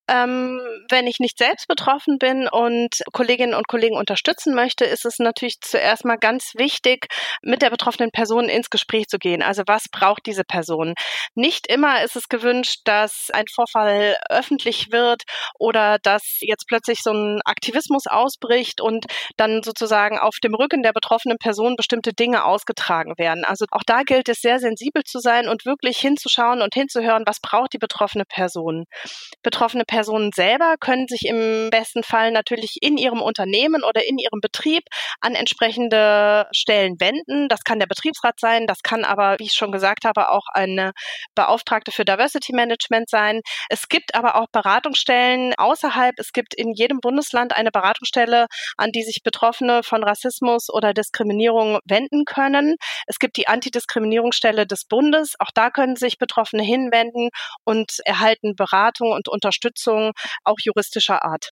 Ähm, 0.10 0.60
wenn 0.90 1.08
ich 1.08 1.20
nicht 1.20 1.38
selbst 1.38 1.68
betroffen 1.68 2.18
bin 2.18 2.50
und 2.50 3.02
Kolleginnen 3.14 3.54
und 3.54 3.70
Kollegen 3.70 3.96
unterstützen 3.96 4.54
möchte, 4.54 4.84
ist 4.84 5.06
es 5.06 5.20
natürlich 5.20 5.62
zuerst 5.62 6.04
mal 6.04 6.18
ganz 6.18 6.52
wichtig, 6.56 7.08
mit 7.42 7.62
der 7.62 7.70
betroffenen 7.70 8.12
Person 8.12 8.50
ins 8.50 8.70
Gespräch 8.70 9.08
zu 9.08 9.18
gehen. 9.18 9.42
Also 9.42 9.64
was 9.66 9.86
braucht 9.90 10.26
diese 10.26 10.44
Person? 10.44 10.94
Nicht 11.36 11.68
immer 11.68 12.04
ist 12.04 12.18
es 12.18 12.28
gewünscht, 12.28 12.82
dass 12.84 13.30
ein 13.32 13.46
Vorfall 13.48 14.18
öffentlich 14.30 14.92
wird 14.92 15.24
oder 15.58 16.00
dass 16.00 16.38
jetzt 16.42 16.68
plötzlich 16.68 17.02
so 17.02 17.12
ein 17.12 17.42
Aktivismus 17.46 18.06
ausbricht 18.08 18.82
und 18.82 19.06
dann 19.38 19.64
sozusagen 19.64 20.20
auf 20.20 20.36
dem 20.44 20.54
Rücken 20.54 20.84
der 20.84 20.92
betroffenen 20.92 21.38
Person 21.38 21.76
bestimmte 21.78 22.12
Dinge 22.12 22.44
ausgetragen 22.44 23.14
werden. 23.18 23.46
Also 23.46 23.66
auch 23.72 23.84
da 23.86 24.04
gilt 24.04 24.28
es 24.28 24.42
sehr 24.42 24.60
sensibel 24.60 25.04
zu 25.06 25.20
sein 25.20 25.48
und 25.48 25.66
wirklich 25.66 25.98
hinzuschauen 25.98 26.62
und 26.62 26.74
hinzuhören, 26.74 27.24
was 27.26 27.40
braucht 27.40 27.72
die 27.72 27.78
betroffene 27.78 28.26
Person. 28.26 28.86
Betroffene 29.44 29.86
Personen 29.94 30.32
selber 30.34 30.74
können 30.80 31.08
sich 31.08 31.22
im 31.28 31.70
besten 31.70 32.02
Fall 32.02 32.32
natürlich 32.32 32.78
in 32.82 32.98
ihrem 32.98 33.22
Unternehmen 33.22 33.84
oder 33.84 34.04
in 34.04 34.18
ihrem 34.18 34.42
Betrieb 34.42 34.82
an 35.22 35.36
entsprechende 35.36 36.48
Stellen 36.52 37.00
wenden. 37.00 37.48
Das 37.48 37.64
kann 37.64 37.78
der 37.78 37.86
Betriebsrat 37.86 38.40
sein, 38.40 38.66
das 38.66 38.82
kann 38.82 39.06
aber, 39.06 39.36
wie 39.38 39.44
ich 39.44 39.54
schon 39.54 39.72
gesagt 39.72 40.06
habe, 40.06 40.32
auch 40.32 40.48
eine 40.52 40.94
Beauftragte 41.36 41.92
für 41.92 42.06
Diversity 42.06 42.54
Management 42.54 43.08
sein. 43.08 43.42
Es 43.70 43.88
gibt 43.88 44.16
aber 44.16 44.36
auch 44.36 44.48
Beratungsstellen 44.52 45.54
außerhalb. 45.60 46.16
Es 46.18 46.32
gibt 46.34 46.56
in 46.56 46.74
jedem 46.74 47.00
Bundesland 47.00 47.54
eine 47.54 47.70
Beratungsstelle, 47.70 48.48
an 48.78 48.90
die 48.92 49.04
sich 49.04 49.22
Betroffene 49.22 49.84
von 49.84 50.04
Rassismus 50.04 50.70
oder 50.74 50.96
Diskriminierung 50.96 51.78
wenden 51.86 52.26
können. 52.26 52.78
Es 53.06 53.20
gibt 53.20 53.38
die 53.38 53.48
Antidiskriminierungsstelle 53.48 54.66
des 54.66 54.86
Bundes. 54.86 55.36
Auch 55.38 55.52
da 55.54 55.70
können 55.70 55.98
sich 55.98 56.18
Betroffene 56.18 56.64
hinwenden 56.64 57.30
und 57.64 58.00
erhalten 58.06 58.56
Beratung 58.56 59.12
und 59.12 59.28
Unterstützung 59.28 59.83
Unterstützung, 59.84 60.12
auch 60.44 60.58
juristischer 60.64 61.24
Art. 61.24 61.50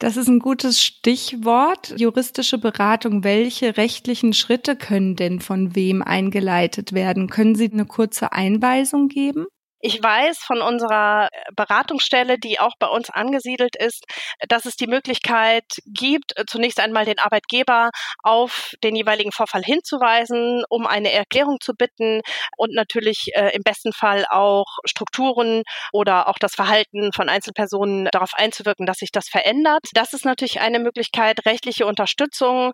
Das 0.00 0.16
ist 0.16 0.28
ein 0.28 0.38
gutes 0.38 0.80
Stichwort. 0.80 1.94
Juristische 1.98 2.58
Beratung. 2.58 3.24
Welche 3.24 3.76
rechtlichen 3.76 4.32
Schritte 4.32 4.76
können 4.76 5.16
denn 5.16 5.40
von 5.40 5.74
wem 5.74 6.02
eingeleitet 6.02 6.92
werden? 6.92 7.28
Können 7.28 7.56
Sie 7.56 7.70
eine 7.70 7.84
kurze 7.84 8.32
Einweisung 8.32 9.08
geben? 9.08 9.46
Ich 9.80 10.02
weiß 10.02 10.38
von 10.38 10.60
unserer 10.60 11.28
Beratungsstelle, 11.54 12.38
die 12.38 12.58
auch 12.58 12.74
bei 12.80 12.88
uns 12.88 13.10
angesiedelt 13.10 13.76
ist, 13.76 14.04
dass 14.48 14.64
es 14.64 14.74
die 14.74 14.88
Möglichkeit 14.88 15.64
gibt, 15.86 16.34
zunächst 16.48 16.80
einmal 16.80 17.04
den 17.04 17.20
Arbeitgeber 17.20 17.90
auf 18.24 18.74
den 18.82 18.96
jeweiligen 18.96 19.30
Vorfall 19.30 19.62
hinzuweisen, 19.62 20.64
um 20.68 20.86
eine 20.86 21.12
Erklärung 21.12 21.58
zu 21.60 21.74
bitten 21.74 22.22
und 22.56 22.74
natürlich 22.74 23.30
äh, 23.34 23.54
im 23.54 23.62
besten 23.62 23.92
Fall 23.92 24.26
auch 24.30 24.66
Strukturen 24.84 25.62
oder 25.92 26.28
auch 26.28 26.38
das 26.40 26.54
Verhalten 26.54 27.12
von 27.14 27.28
Einzelpersonen 27.28 28.08
darauf 28.10 28.34
einzuwirken, 28.34 28.84
dass 28.84 28.98
sich 28.98 29.12
das 29.12 29.28
verändert. 29.28 29.84
Das 29.92 30.12
ist 30.12 30.24
natürlich 30.24 30.60
eine 30.60 30.80
Möglichkeit. 30.80 31.46
Rechtliche 31.46 31.86
Unterstützung 31.86 32.72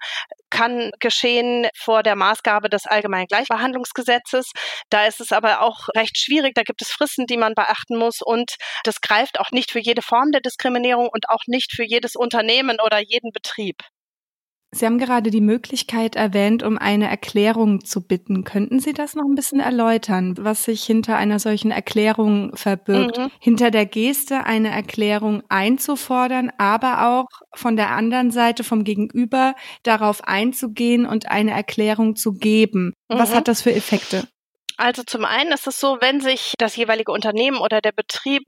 kann 0.49 0.91
geschehen 1.01 1.67
vor 1.77 2.03
der 2.03 2.17
Maßgabe 2.17 2.71
des 2.71 2.87
Allgemeinen 2.87 3.27
Gleichbehandlungsgesetzes. 3.27 4.53
Da 4.89 5.07
ist 5.07 5.21
es 5.21 5.33
aber 5.33 5.61
auch 5.61 5.89
recht 5.95 6.17
schwierig. 6.17 6.55
Da 6.55 6.63
gibt 6.63 6.81
es 6.81 6.94
Fristen, 6.97 7.27
die 7.27 7.37
man 7.37 7.55
beachten 7.55 7.97
muss. 7.97 8.21
Und 8.23 8.57
das 8.85 9.01
greift 9.01 9.41
auch 9.41 9.51
nicht 9.51 9.71
für 9.71 9.81
jede 9.81 10.03
Form 10.03 10.31
der 10.33 10.41
Diskriminierung 10.41 11.09
und 11.13 11.29
auch 11.29 11.43
nicht 11.47 11.73
für 11.73 11.85
jedes 11.85 12.17
Unternehmen 12.17 12.79
oder 12.85 12.99
jeden 13.01 13.33
Betrieb. 13.33 13.83
Sie 14.75 14.87
haben 14.87 14.99
gerade 14.99 15.31
die 15.31 15.41
Möglichkeit 15.41 16.17
erwähnt, 16.17 16.65
um 16.65 16.79
eine 16.79 17.09
Erklärung 17.09 17.85
zu 17.85 18.01
bitten. 18.01 18.43
Könnten 18.43 18.81
Sie 18.81 18.93
das 18.93 19.15
noch 19.15 19.25
ein 19.25 19.37
bisschen 19.37 19.61
erläutern, 19.61 20.35
was 20.41 20.65
sich 20.65 20.83
hinter 20.83 21.17
einer 21.17 21.39
solchen 21.39 21.71
Erklärung 21.71 22.57
verbirgt? 22.57 23.19
Mhm. 23.19 23.31
Hinter 23.39 23.71
der 23.71 23.87
Geste 23.87 24.45
eine 24.45 24.71
Erklärung 24.71 25.45
einzufordern, 25.49 26.51
aber 26.59 27.07
auch 27.09 27.29
von 27.55 27.77
der 27.77 27.91
anderen 27.91 28.33
Seite 28.33 28.65
vom 28.65 28.83
Gegenüber 28.83 29.55
darauf 29.85 30.25
einzugehen 30.25 31.07
und 31.07 31.31
eine 31.31 31.53
Erklärung 31.53 32.17
zu 32.17 32.33
geben. 32.33 32.95
Mhm. 33.09 33.19
Was 33.19 33.33
hat 33.33 33.47
das 33.47 33.63
für 33.63 33.73
Effekte? 33.73 34.27
Also 34.77 35.05
zum 35.05 35.25
einen 35.25 35.53
ist 35.53 35.69
es 35.69 35.79
so, 35.79 35.99
wenn 36.01 36.21
sich 36.21 36.55
das 36.59 36.75
jeweilige 36.75 37.13
Unternehmen 37.13 37.59
oder 37.59 37.81
der 37.81 37.93
Betrieb, 37.93 38.43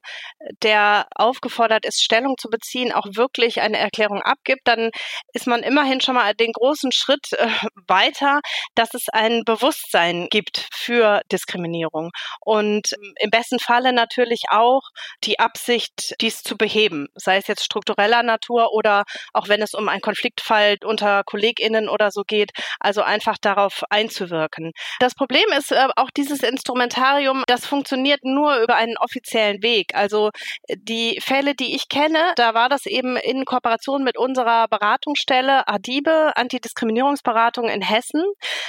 der 0.63 1.07
aufgefordert 1.15 1.87
ist, 1.87 2.03
Stellung 2.03 2.37
zu 2.37 2.49
beziehen, 2.49 2.93
auch 2.93 3.07
wirklich 3.13 3.61
eine 3.61 3.79
Erklärung 3.79 4.23
abgibt, 4.23 4.63
dann 4.65 4.91
ist 5.33 5.47
man 5.47 5.63
immerhin 5.63 6.01
schon 6.01 6.17
mal 6.17 6.35
den 6.35 6.53
großen 6.53 6.91
Schritt 6.91 7.33
äh, 7.35 7.49
weiter, 7.87 8.41
dass 8.75 8.95
es 8.95 9.09
ein 9.13 9.45
Bewusstsein 9.45 10.27
gibt 10.29 10.67
für 10.73 11.21
Diskriminierung 11.31 12.11
und 12.41 12.93
ähm, 12.93 13.15
im 13.21 13.31
besten 13.31 13.61
Falle 13.61 13.93
natürlich 13.93 14.45
auch 14.51 14.83
die 15.23 15.39
Absicht, 15.39 16.17
dies 16.21 16.43
zu 16.43 16.57
beheben, 16.57 17.07
sei 17.15 17.37
es 17.37 17.47
jetzt 17.47 17.65
struktureller 17.65 18.25
Natur 18.25 18.73
oder 18.73 19.05
auch 19.33 19.49
wenn 19.49 19.63
es 19.63 19.75
um 19.75 19.89
einen 19.89 20.01
Konfliktfall 20.01 20.77
unter 20.85 21.23
Kolleginnen 21.23 21.89
oder 21.89 22.11
so 22.11 22.23
geht, 22.27 22.51
also 22.81 23.03
einfach 23.03 23.37
darauf 23.41 23.85
einzuwirken. 23.91 24.73
Das 24.99 25.15
Problem 25.15 25.47
ist 25.57 25.71
äh, 25.71 25.87
auch 25.95 26.11
dieses 26.17 26.43
Instrumentarium, 26.43 27.45
das 27.47 27.67
funktioniert 27.67 28.25
nur 28.25 28.59
über 28.59 28.77
einen 28.77 28.97
offiziellen 28.99 29.63
Weg. 29.63 29.95
Also 29.95 30.31
die 30.69 31.21
Fälle, 31.21 31.55
die 31.55 31.75
ich 31.75 31.89
kenne, 31.89 32.33
da 32.37 32.55
war 32.55 32.69
das 32.69 32.87
eben 32.87 33.17
in 33.17 33.45
Kooperation 33.45 34.03
mit 34.03 34.17
unserer 34.17 34.69
Beratungsstelle 34.69 35.69
Adibe, 35.69 36.33
Antidiskriminierungsberatung 36.37 37.69
in 37.69 37.83
Hessen. 37.83 38.23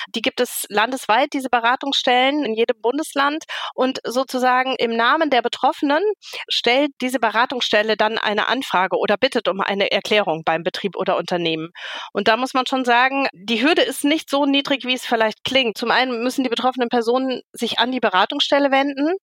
Die 0.10 0.22
gibt 0.22 0.39
es 0.39 0.66
landesweit, 0.70 1.34
diese 1.34 1.50
Beratungsstellen 1.50 2.44
in 2.44 2.54
jedem 2.54 2.82
Bundesland. 2.82 3.44
Und 3.74 4.00
sozusagen 4.04 4.75
im 4.77 4.96
Namen 4.96 5.30
der 5.30 5.42
Betroffenen 5.42 6.04
stellt 6.50 6.92
diese 7.01 7.20
Beratungsstelle 7.20 7.98
dann 7.98 8.18
eine 8.18 8.48
Anfrage 8.48 8.98
oder 8.98 9.18
bittet 9.18 9.48
um 9.48 9.62
eine 9.62 9.92
Erklärung 9.92 10.44
beim 10.44 10.63
Betrieb 10.63 10.96
oder 10.96 11.18
Unternehmen. 11.18 11.70
Und 12.13 12.27
da 12.27 12.38
muss 12.38 12.54
man 12.54 12.66
schon 12.66 12.86
sagen, 12.86 13.27
die 13.34 13.63
Hürde 13.63 13.82
ist 13.82 14.04
nicht 14.04 14.30
so 14.30 14.46
niedrig, 14.46 14.86
wie 14.86 14.94
es 14.94 15.06
vielleicht 15.06 15.44
klingt. 15.44 15.77
Zum 15.77 15.92
einen 15.92 16.24
müssen 16.24 16.44
die 16.44 16.50
betroffenen 16.50 16.89
Personen 16.89 17.37
sich 17.51 17.79
an 17.79 17.91
die 17.91 18.00
Beratungsstelle 18.00 18.72
wenden. 18.72 19.15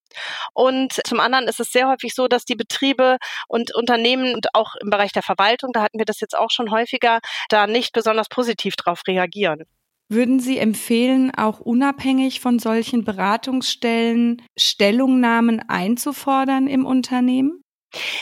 Und 0.52 1.00
zum 1.06 1.20
anderen 1.20 1.48
ist 1.48 1.60
es 1.60 1.70
sehr 1.70 1.88
häufig 1.88 2.14
so, 2.14 2.28
dass 2.28 2.44
die 2.44 2.56
Betriebe 2.56 3.18
und 3.48 3.74
Unternehmen 3.74 4.34
und 4.34 4.54
auch 4.54 4.74
im 4.80 4.90
Bereich 4.90 5.12
der 5.12 5.22
Verwaltung, 5.22 5.72
da 5.72 5.82
hatten 5.82 5.98
wir 5.98 6.06
das 6.06 6.20
jetzt 6.20 6.36
auch 6.36 6.50
schon 6.50 6.70
häufiger, 6.70 7.20
da 7.48 7.66
nicht 7.66 7.92
besonders 7.92 8.28
positiv 8.28 8.76
drauf 8.76 9.02
reagieren. 9.06 9.64
Würden 10.10 10.38
Sie 10.38 10.58
empfehlen, 10.58 11.34
auch 11.34 11.60
unabhängig 11.60 12.40
von 12.40 12.58
solchen 12.58 13.04
Beratungsstellen 13.04 14.42
Stellungnahmen 14.56 15.66
einzufordern 15.68 16.66
im 16.66 16.84
Unternehmen? 16.84 17.63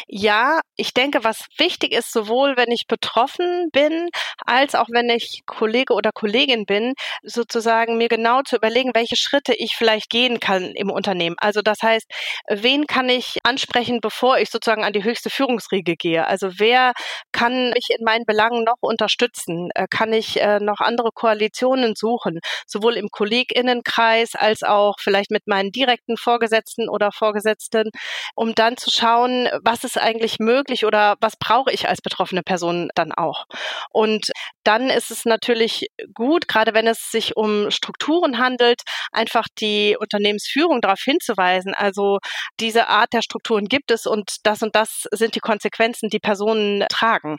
Ja, 0.09 0.61
ich 0.77 0.95
denke, 0.95 1.25
was 1.25 1.47
wichtig 1.59 1.93
ist, 1.93 2.13
sowohl 2.13 2.57
wenn 2.57 2.71
ich 2.71 2.87
betroffen 2.87 3.69
bin, 3.73 4.09
als 4.47 4.75
auch 4.75 4.89
wenn 4.91 5.09
ich 5.11 5.43
Kollege 5.47 5.95
oder 5.95 6.11
Kollegin 6.13 6.65
bin, 6.67 6.95
sozusagen 7.23 7.99
mir 7.99 8.09
genau 8.09 8.43
zu 8.43 8.57
überlegen, 8.57 8.91
welche 8.95 9.17
Schritte 9.17 9.55
ich 9.55 9.75
vielleicht 9.77 10.11
gehen 10.11 10.41
kann 10.41 10.73
im 10.75 10.91
Unternehmen. 10.91 11.37
Also 11.39 11.63
das 11.63 11.83
heißt, 11.83 12.07
wen 12.49 12.87
kann 12.87 13.09
ich 13.09 13.39
ansprechen, 13.45 14.01
bevor 14.01 14.39
ich 14.39 14.51
sozusagen 14.51 14.85
an 14.85 14.93
die 14.93 15.05
höchste 15.05 15.31
Führungsriege 15.31 15.97
gehe? 15.97 16.27
Also 16.27 16.51
wer 16.59 16.93
kann 17.33 17.71
mich 17.71 17.89
in 17.97 18.05
meinen 18.05 18.25
Belangen 18.27 18.65
noch 18.65 18.79
unterstützen? 18.81 19.71
Äh, 19.75 19.87
kann 19.91 20.13
ich 20.13 20.41
äh, 20.41 20.61
noch 20.61 20.81
andere 20.81 21.11
Koalitionen 21.15 21.95
suchen, 21.97 22.41
sowohl 22.67 22.97
im 22.97 23.09
Kolleginnenkreis 23.11 24.35
als 24.35 24.63
auch 24.63 24.97
vielleicht 25.01 25.31
mit 25.31 25.47
meinen 25.47 25.71
direkten 25.73 26.17
Vorgesetzten 26.17 26.89
oder 26.89 27.11
Vorgesetzten, 27.13 27.91
um 28.35 28.55
dann 28.55 28.77
zu 28.77 28.91
schauen, 28.91 29.49
was 29.65 29.85
ist 29.85 29.99
eigentlich 29.99 30.39
möglich 30.39 30.85
oder 30.85 31.17
was 31.21 31.37
brauche 31.37 31.73
ich 31.73 31.89
als 31.89 32.01
betroffene 32.01 32.43
Person 32.43 32.91
dann 32.95 33.13
auch. 33.13 33.47
Und 33.91 34.31
dann 34.65 34.91
ist 34.91 35.11
es 35.11 35.25
natürlich 35.25 35.89
gut, 36.15 36.49
gerade 36.49 36.75
wenn 36.75 36.87
es 36.87 37.11
sich 37.11 37.37
um 37.37 37.71
Strukturen 37.71 38.39
handelt, 38.39 38.83
einfach 39.13 39.47
die 39.61 39.97
Unternehmensführung 39.99 40.81
darauf 40.81 41.01
hinzuweisen. 41.01 41.75
Also 41.75 42.19
diese 42.61 42.89
Art 42.89 43.13
der 43.13 43.23
Strukturen 43.23 43.67
gibt 43.67 43.91
es 43.91 44.07
und 44.07 44.37
das 44.45 44.63
und 44.63 44.75
das 44.75 45.05
sind 45.13 45.35
die 45.35 45.41
Konsequenzen, 45.41 46.09
die 46.09 46.21
Personen 46.21 46.85
tragen. 46.89 47.37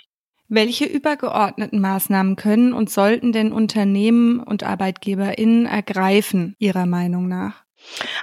Welche 0.50 0.86
übergeordneten 0.86 1.80
Maßnahmen 1.80 2.36
können 2.36 2.74
und 2.74 2.90
sollten 2.90 3.32
denn 3.32 3.54
Unternehmen 3.54 4.40
und 4.40 4.64
ArbeitgeberInnen 4.64 5.66
ergreifen, 5.66 6.56
Ihrer 6.60 6.86
Meinung 6.86 7.28
nach? 7.28 7.63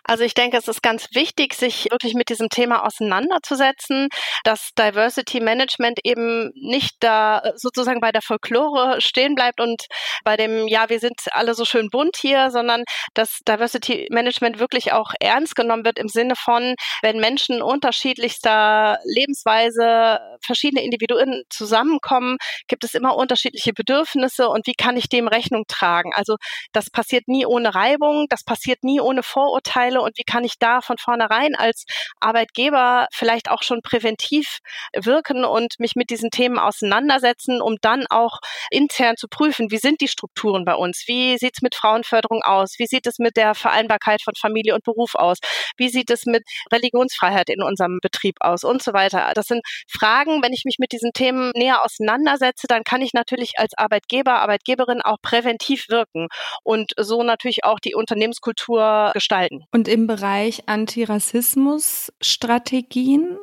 Also 0.05 0.25
ich 0.25 0.35
denke, 0.35 0.57
es 0.57 0.69
ist 0.69 0.83
ganz 0.83 1.09
wichtig, 1.14 1.55
sich 1.55 1.88
wirklich 1.90 2.14
mit 2.14 2.29
diesem 2.29 2.49
Thema 2.49 2.85
auseinanderzusetzen, 2.85 4.09
dass 4.45 4.71
Diversity 4.79 5.40
Management 5.40 6.00
eben 6.05 6.50
nicht 6.55 6.97
da 7.00 7.52
sozusagen 7.57 8.00
bei 8.00 8.12
der 8.12 8.23
Folklore 8.23 9.00
stehen 9.00 9.35
bleibt 9.35 9.61
und 9.61 9.87
bei 10.25 10.37
dem, 10.37 10.67
ja, 10.69 10.88
wir 10.88 10.99
sind 10.99 11.21
alle 11.33 11.55
so 11.55 11.64
schön 11.64 11.88
bunt 11.90 12.17
hier, 12.17 12.50
sondern 12.50 12.85
dass 13.14 13.40
Diversity 13.47 14.09
Management 14.11 14.59
wirklich 14.59 14.93
auch 14.93 15.12
ernst 15.21 15.55
genommen 15.57 15.85
wird 15.85 15.99
im 15.99 16.09
Sinne 16.09 16.35
von, 16.37 16.75
wenn 17.02 17.19
Menschen 17.19 17.62
unterschiedlichster 17.62 18.99
Lebensweise, 19.05 20.19
verschiedene 20.45 20.83
Individuen 20.83 21.45
zusammenkommen, 21.50 22.38
gibt 22.67 22.85
es 22.85 22.95
immer 22.95 23.17
unterschiedliche 23.17 23.73
Bedürfnisse 23.73 24.49
und 24.49 24.67
wie 24.67 24.75
kann 24.75 24.97
ich 24.97 25.09
dem 25.09 25.29
Rechnung 25.29 25.64
tragen? 25.69 26.12
Also 26.14 26.37
das 26.73 26.90
passiert 26.90 27.29
nie 27.29 27.47
ohne 27.47 27.75
Reibung, 27.75 28.26
das 28.29 28.43
passiert 28.45 28.83
nie 28.83 29.00
ohne 29.00 29.23
Vorurteile 29.23 29.50
und 30.00 30.19
wie 30.19 30.25
kann 30.25 30.45
ich 30.45 30.59
da 30.59 30.80
von 30.80 30.99
vornherein 30.99 31.54
als 31.54 31.85
Arbeitgeber 32.21 33.07
vielleicht 33.12 33.50
auch 33.50 33.62
schon 33.62 33.80
präventiv 33.83 34.59
wirken 34.95 35.45
und 35.45 35.75
mich 35.78 35.97
mit 35.97 36.11
diesen 36.11 36.30
Themen 36.30 36.59
auseinandersetzen, 36.59 37.61
um 37.61 37.76
dann 37.80 38.07
auch 38.11 38.38
intern 38.71 39.16
zu 39.16 39.28
prüfen, 39.28 39.71
wie 39.71 39.78
sind 39.78 40.00
die 40.00 40.09
Strukturen 40.09 40.64
bei 40.64 40.75
uns? 40.75 41.04
Wie 41.07 41.38
sieht 41.38 41.57
es 41.57 41.62
mit 41.62 41.75
Frauenförderung 41.75 42.42
aus? 42.42 42.75
Wie 42.78 42.87
sieht 42.87 43.07
es 43.07 43.19
mit 43.19 43.37
der 43.37 43.54
Vereinbarkeit 43.54 44.23
von 44.23 44.35
Familie 44.35 44.75
und 44.75 44.85
Beruf 44.85 45.14
aus? 45.14 45.38
Wie 45.76 45.88
sieht 45.88 46.11
es 46.11 46.26
mit 46.26 46.45
Religionsfreiheit 46.73 47.50
in 47.50 47.62
unserem 47.62 47.99
Betrieb 48.02 48.37
aus 48.40 48.64
und 48.64 48.83
so 48.83 48.92
weiter? 48.92 49.33
Das 49.35 49.47
sind 49.47 49.62
Fragen, 49.88 50.42
wenn 50.42 50.52
ich 50.52 50.64
mich 50.64 50.76
mit 50.78 50.92
diesen 50.92 51.12
Themen 51.12 51.52
näher 51.54 51.85
auseinandersetze, 51.85 52.66
dann 52.69 52.85
kann 52.85 53.02
ich 53.02 53.12
natürlich 53.12 53.52
als 53.57 53.73
Arbeitgeber, 53.76 54.40
Arbeitgeberin 54.40 55.02
auch 55.02 55.19
präventiv 55.23 55.88
wirken 55.88 56.28
und 56.62 56.92
so 56.97 57.23
natürlich 57.23 57.64
auch 57.64 57.80
die 57.80 57.95
Unternehmenskultur 57.95 59.12
gestalten. 59.41 59.65
Und 59.73 59.89
im 59.89 60.07
Bereich 60.07 60.69
Antirassismus-Strategien? 60.69 63.39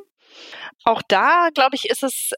Auch 0.83 1.01
da, 1.01 1.49
glaube 1.53 1.75
ich, 1.75 1.89
ist 1.89 2.03
es 2.03 2.31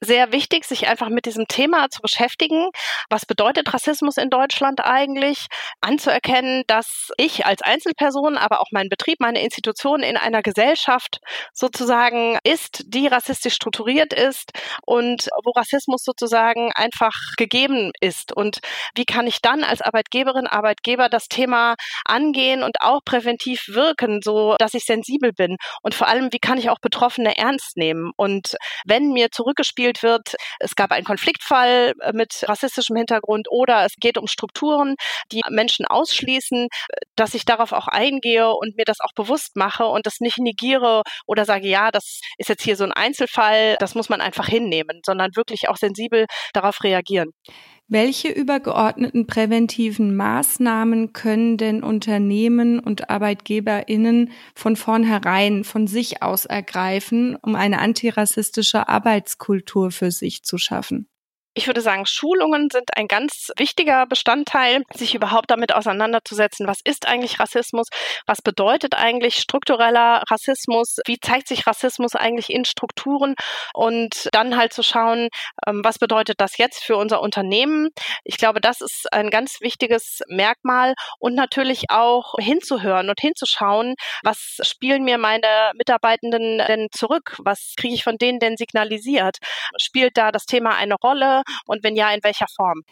sehr 0.00 0.32
wichtig, 0.32 0.64
sich 0.64 0.88
einfach 0.88 1.08
mit 1.08 1.26
diesem 1.26 1.46
Thema 1.48 1.88
zu 1.88 2.00
beschäftigen. 2.00 2.68
Was 3.08 3.26
bedeutet 3.26 3.72
Rassismus 3.72 4.16
in 4.16 4.30
Deutschland 4.30 4.84
eigentlich? 4.84 5.46
Anzuerkennen, 5.80 6.64
dass 6.66 7.10
ich 7.16 7.46
als 7.46 7.62
Einzelperson, 7.62 8.36
aber 8.36 8.60
auch 8.60 8.68
mein 8.72 8.88
Betrieb, 8.88 9.20
meine 9.20 9.42
Institution 9.42 10.02
in 10.02 10.16
einer 10.16 10.42
Gesellschaft 10.42 11.20
sozusagen 11.52 12.38
ist, 12.44 12.84
die 12.86 13.06
rassistisch 13.06 13.54
strukturiert 13.54 14.12
ist 14.12 14.52
und 14.84 15.28
wo 15.44 15.50
Rassismus 15.50 16.02
sozusagen 16.04 16.72
einfach 16.74 17.14
gegeben 17.36 17.92
ist. 18.00 18.32
Und 18.36 18.60
wie 18.94 19.04
kann 19.04 19.26
ich 19.26 19.40
dann 19.40 19.64
als 19.64 19.80
Arbeitgeberin, 19.80 20.46
Arbeitgeber 20.46 21.08
das 21.08 21.28
Thema 21.28 21.74
angehen 22.04 22.62
und 22.62 22.76
auch 22.80 23.00
präventiv 23.04 23.68
wirken, 23.68 24.20
so 24.22 24.56
dass 24.58 24.74
ich 24.74 24.84
sensibel 24.84 25.32
bin? 25.32 25.56
Und 25.82 25.94
vor 25.94 26.08
allem, 26.08 26.32
wie 26.32 26.38
kann 26.38 26.58
ich 26.58 26.70
auch 26.70 26.80
Betroffene 26.80 27.36
ernst 27.36 27.76
nehmen? 27.76 28.12
Und 28.16 28.56
wenn 28.84 29.12
mir 29.12 29.30
zurückgespielt 29.30 29.85
gespielt 29.86 30.02
wird, 30.02 30.34
es 30.58 30.74
gab 30.74 30.90
einen 30.92 31.04
Konfliktfall 31.04 31.94
äh, 32.00 32.12
mit 32.12 32.44
rassistischem 32.48 32.96
Hintergrund 32.96 33.48
oder 33.50 33.84
es 33.84 33.94
geht 34.00 34.18
um 34.18 34.26
Strukturen, 34.26 34.96
die 35.32 35.42
Menschen 35.50 35.86
ausschließen, 35.86 36.68
dass 37.16 37.34
ich 37.34 37.44
darauf 37.44 37.72
auch 37.72 37.88
eingehe 37.88 38.50
und 38.50 38.76
mir 38.76 38.84
das 38.84 39.00
auch 39.00 39.12
bewusst 39.14 39.56
mache 39.56 39.86
und 39.86 40.06
das 40.06 40.20
nicht 40.20 40.38
negiere 40.38 41.02
oder 41.26 41.44
sage, 41.44 41.68
ja, 41.68 41.90
das 41.90 42.20
ist 42.38 42.48
jetzt 42.48 42.62
hier 42.62 42.76
so 42.76 42.84
ein 42.84 42.92
Einzelfall, 42.92 43.76
das 43.78 43.94
muss 43.94 44.08
man 44.08 44.20
einfach 44.20 44.46
hinnehmen, 44.46 45.00
sondern 45.04 45.36
wirklich 45.36 45.68
auch 45.68 45.76
sensibel 45.76 46.26
darauf 46.52 46.82
reagieren. 46.82 47.30
Welche 47.88 48.30
übergeordneten 48.30 49.28
präventiven 49.28 50.16
Maßnahmen 50.16 51.12
können 51.12 51.56
denn 51.56 51.84
Unternehmen 51.84 52.80
und 52.80 53.10
Arbeitgeberinnen 53.10 54.32
von 54.56 54.74
vornherein 54.74 55.62
von 55.62 55.86
sich 55.86 56.20
aus 56.20 56.46
ergreifen, 56.46 57.36
um 57.36 57.54
eine 57.54 57.78
antirassistische 57.78 58.88
Arbeitskultur 58.88 59.92
für 59.92 60.10
sich 60.10 60.42
zu 60.42 60.58
schaffen? 60.58 61.08
Ich 61.58 61.66
würde 61.66 61.80
sagen, 61.80 62.04
Schulungen 62.04 62.68
sind 62.70 62.90
ein 62.98 63.08
ganz 63.08 63.50
wichtiger 63.56 64.04
Bestandteil, 64.04 64.82
sich 64.92 65.14
überhaupt 65.14 65.50
damit 65.50 65.74
auseinanderzusetzen. 65.74 66.66
Was 66.66 66.80
ist 66.84 67.08
eigentlich 67.08 67.40
Rassismus? 67.40 67.88
Was 68.26 68.42
bedeutet 68.42 68.94
eigentlich 68.94 69.36
struktureller 69.36 70.22
Rassismus? 70.30 70.98
Wie 71.06 71.18
zeigt 71.18 71.48
sich 71.48 71.66
Rassismus 71.66 72.14
eigentlich 72.14 72.50
in 72.50 72.66
Strukturen? 72.66 73.36
Und 73.72 74.28
dann 74.32 74.58
halt 74.58 74.74
zu 74.74 74.82
schauen, 74.82 75.30
ähm, 75.66 75.80
was 75.82 75.98
bedeutet 75.98 76.42
das 76.42 76.58
jetzt 76.58 76.84
für 76.84 76.98
unser 76.98 77.22
Unternehmen? 77.22 77.88
Ich 78.22 78.36
glaube, 78.36 78.60
das 78.60 78.82
ist 78.82 79.10
ein 79.10 79.30
ganz 79.30 79.62
wichtiges 79.62 80.20
Merkmal 80.28 80.92
und 81.20 81.34
natürlich 81.34 81.84
auch 81.88 82.34
hinzuhören 82.38 83.08
und 83.08 83.18
hinzuschauen, 83.18 83.94
was 84.22 84.58
spielen 84.60 85.04
mir 85.04 85.16
meine 85.16 85.72
Mitarbeitenden 85.78 86.58
denn 86.58 86.88
zurück? 86.92 87.36
Was 87.38 87.72
kriege 87.78 87.94
ich 87.94 88.04
von 88.04 88.18
denen 88.18 88.40
denn 88.40 88.58
signalisiert? 88.58 89.38
Spielt 89.80 90.18
da 90.18 90.32
das 90.32 90.44
Thema 90.44 90.76
eine 90.76 90.96
Rolle? 90.96 91.44
Und 91.66 91.82
wenn 91.84 91.96
ja, 91.96 92.12
in 92.12 92.20
welcher 92.22 92.46
Form? 92.54 92.82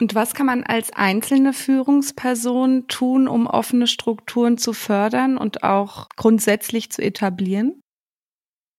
Und 0.00 0.14
was 0.14 0.34
kann 0.34 0.46
man 0.46 0.62
als 0.62 0.92
einzelne 0.92 1.52
Führungsperson 1.52 2.86
tun, 2.86 3.26
um 3.26 3.46
offene 3.46 3.88
Strukturen 3.88 4.56
zu 4.56 4.72
fördern 4.72 5.36
und 5.36 5.64
auch 5.64 6.08
grundsätzlich 6.16 6.90
zu 6.90 7.02
etablieren? 7.02 7.82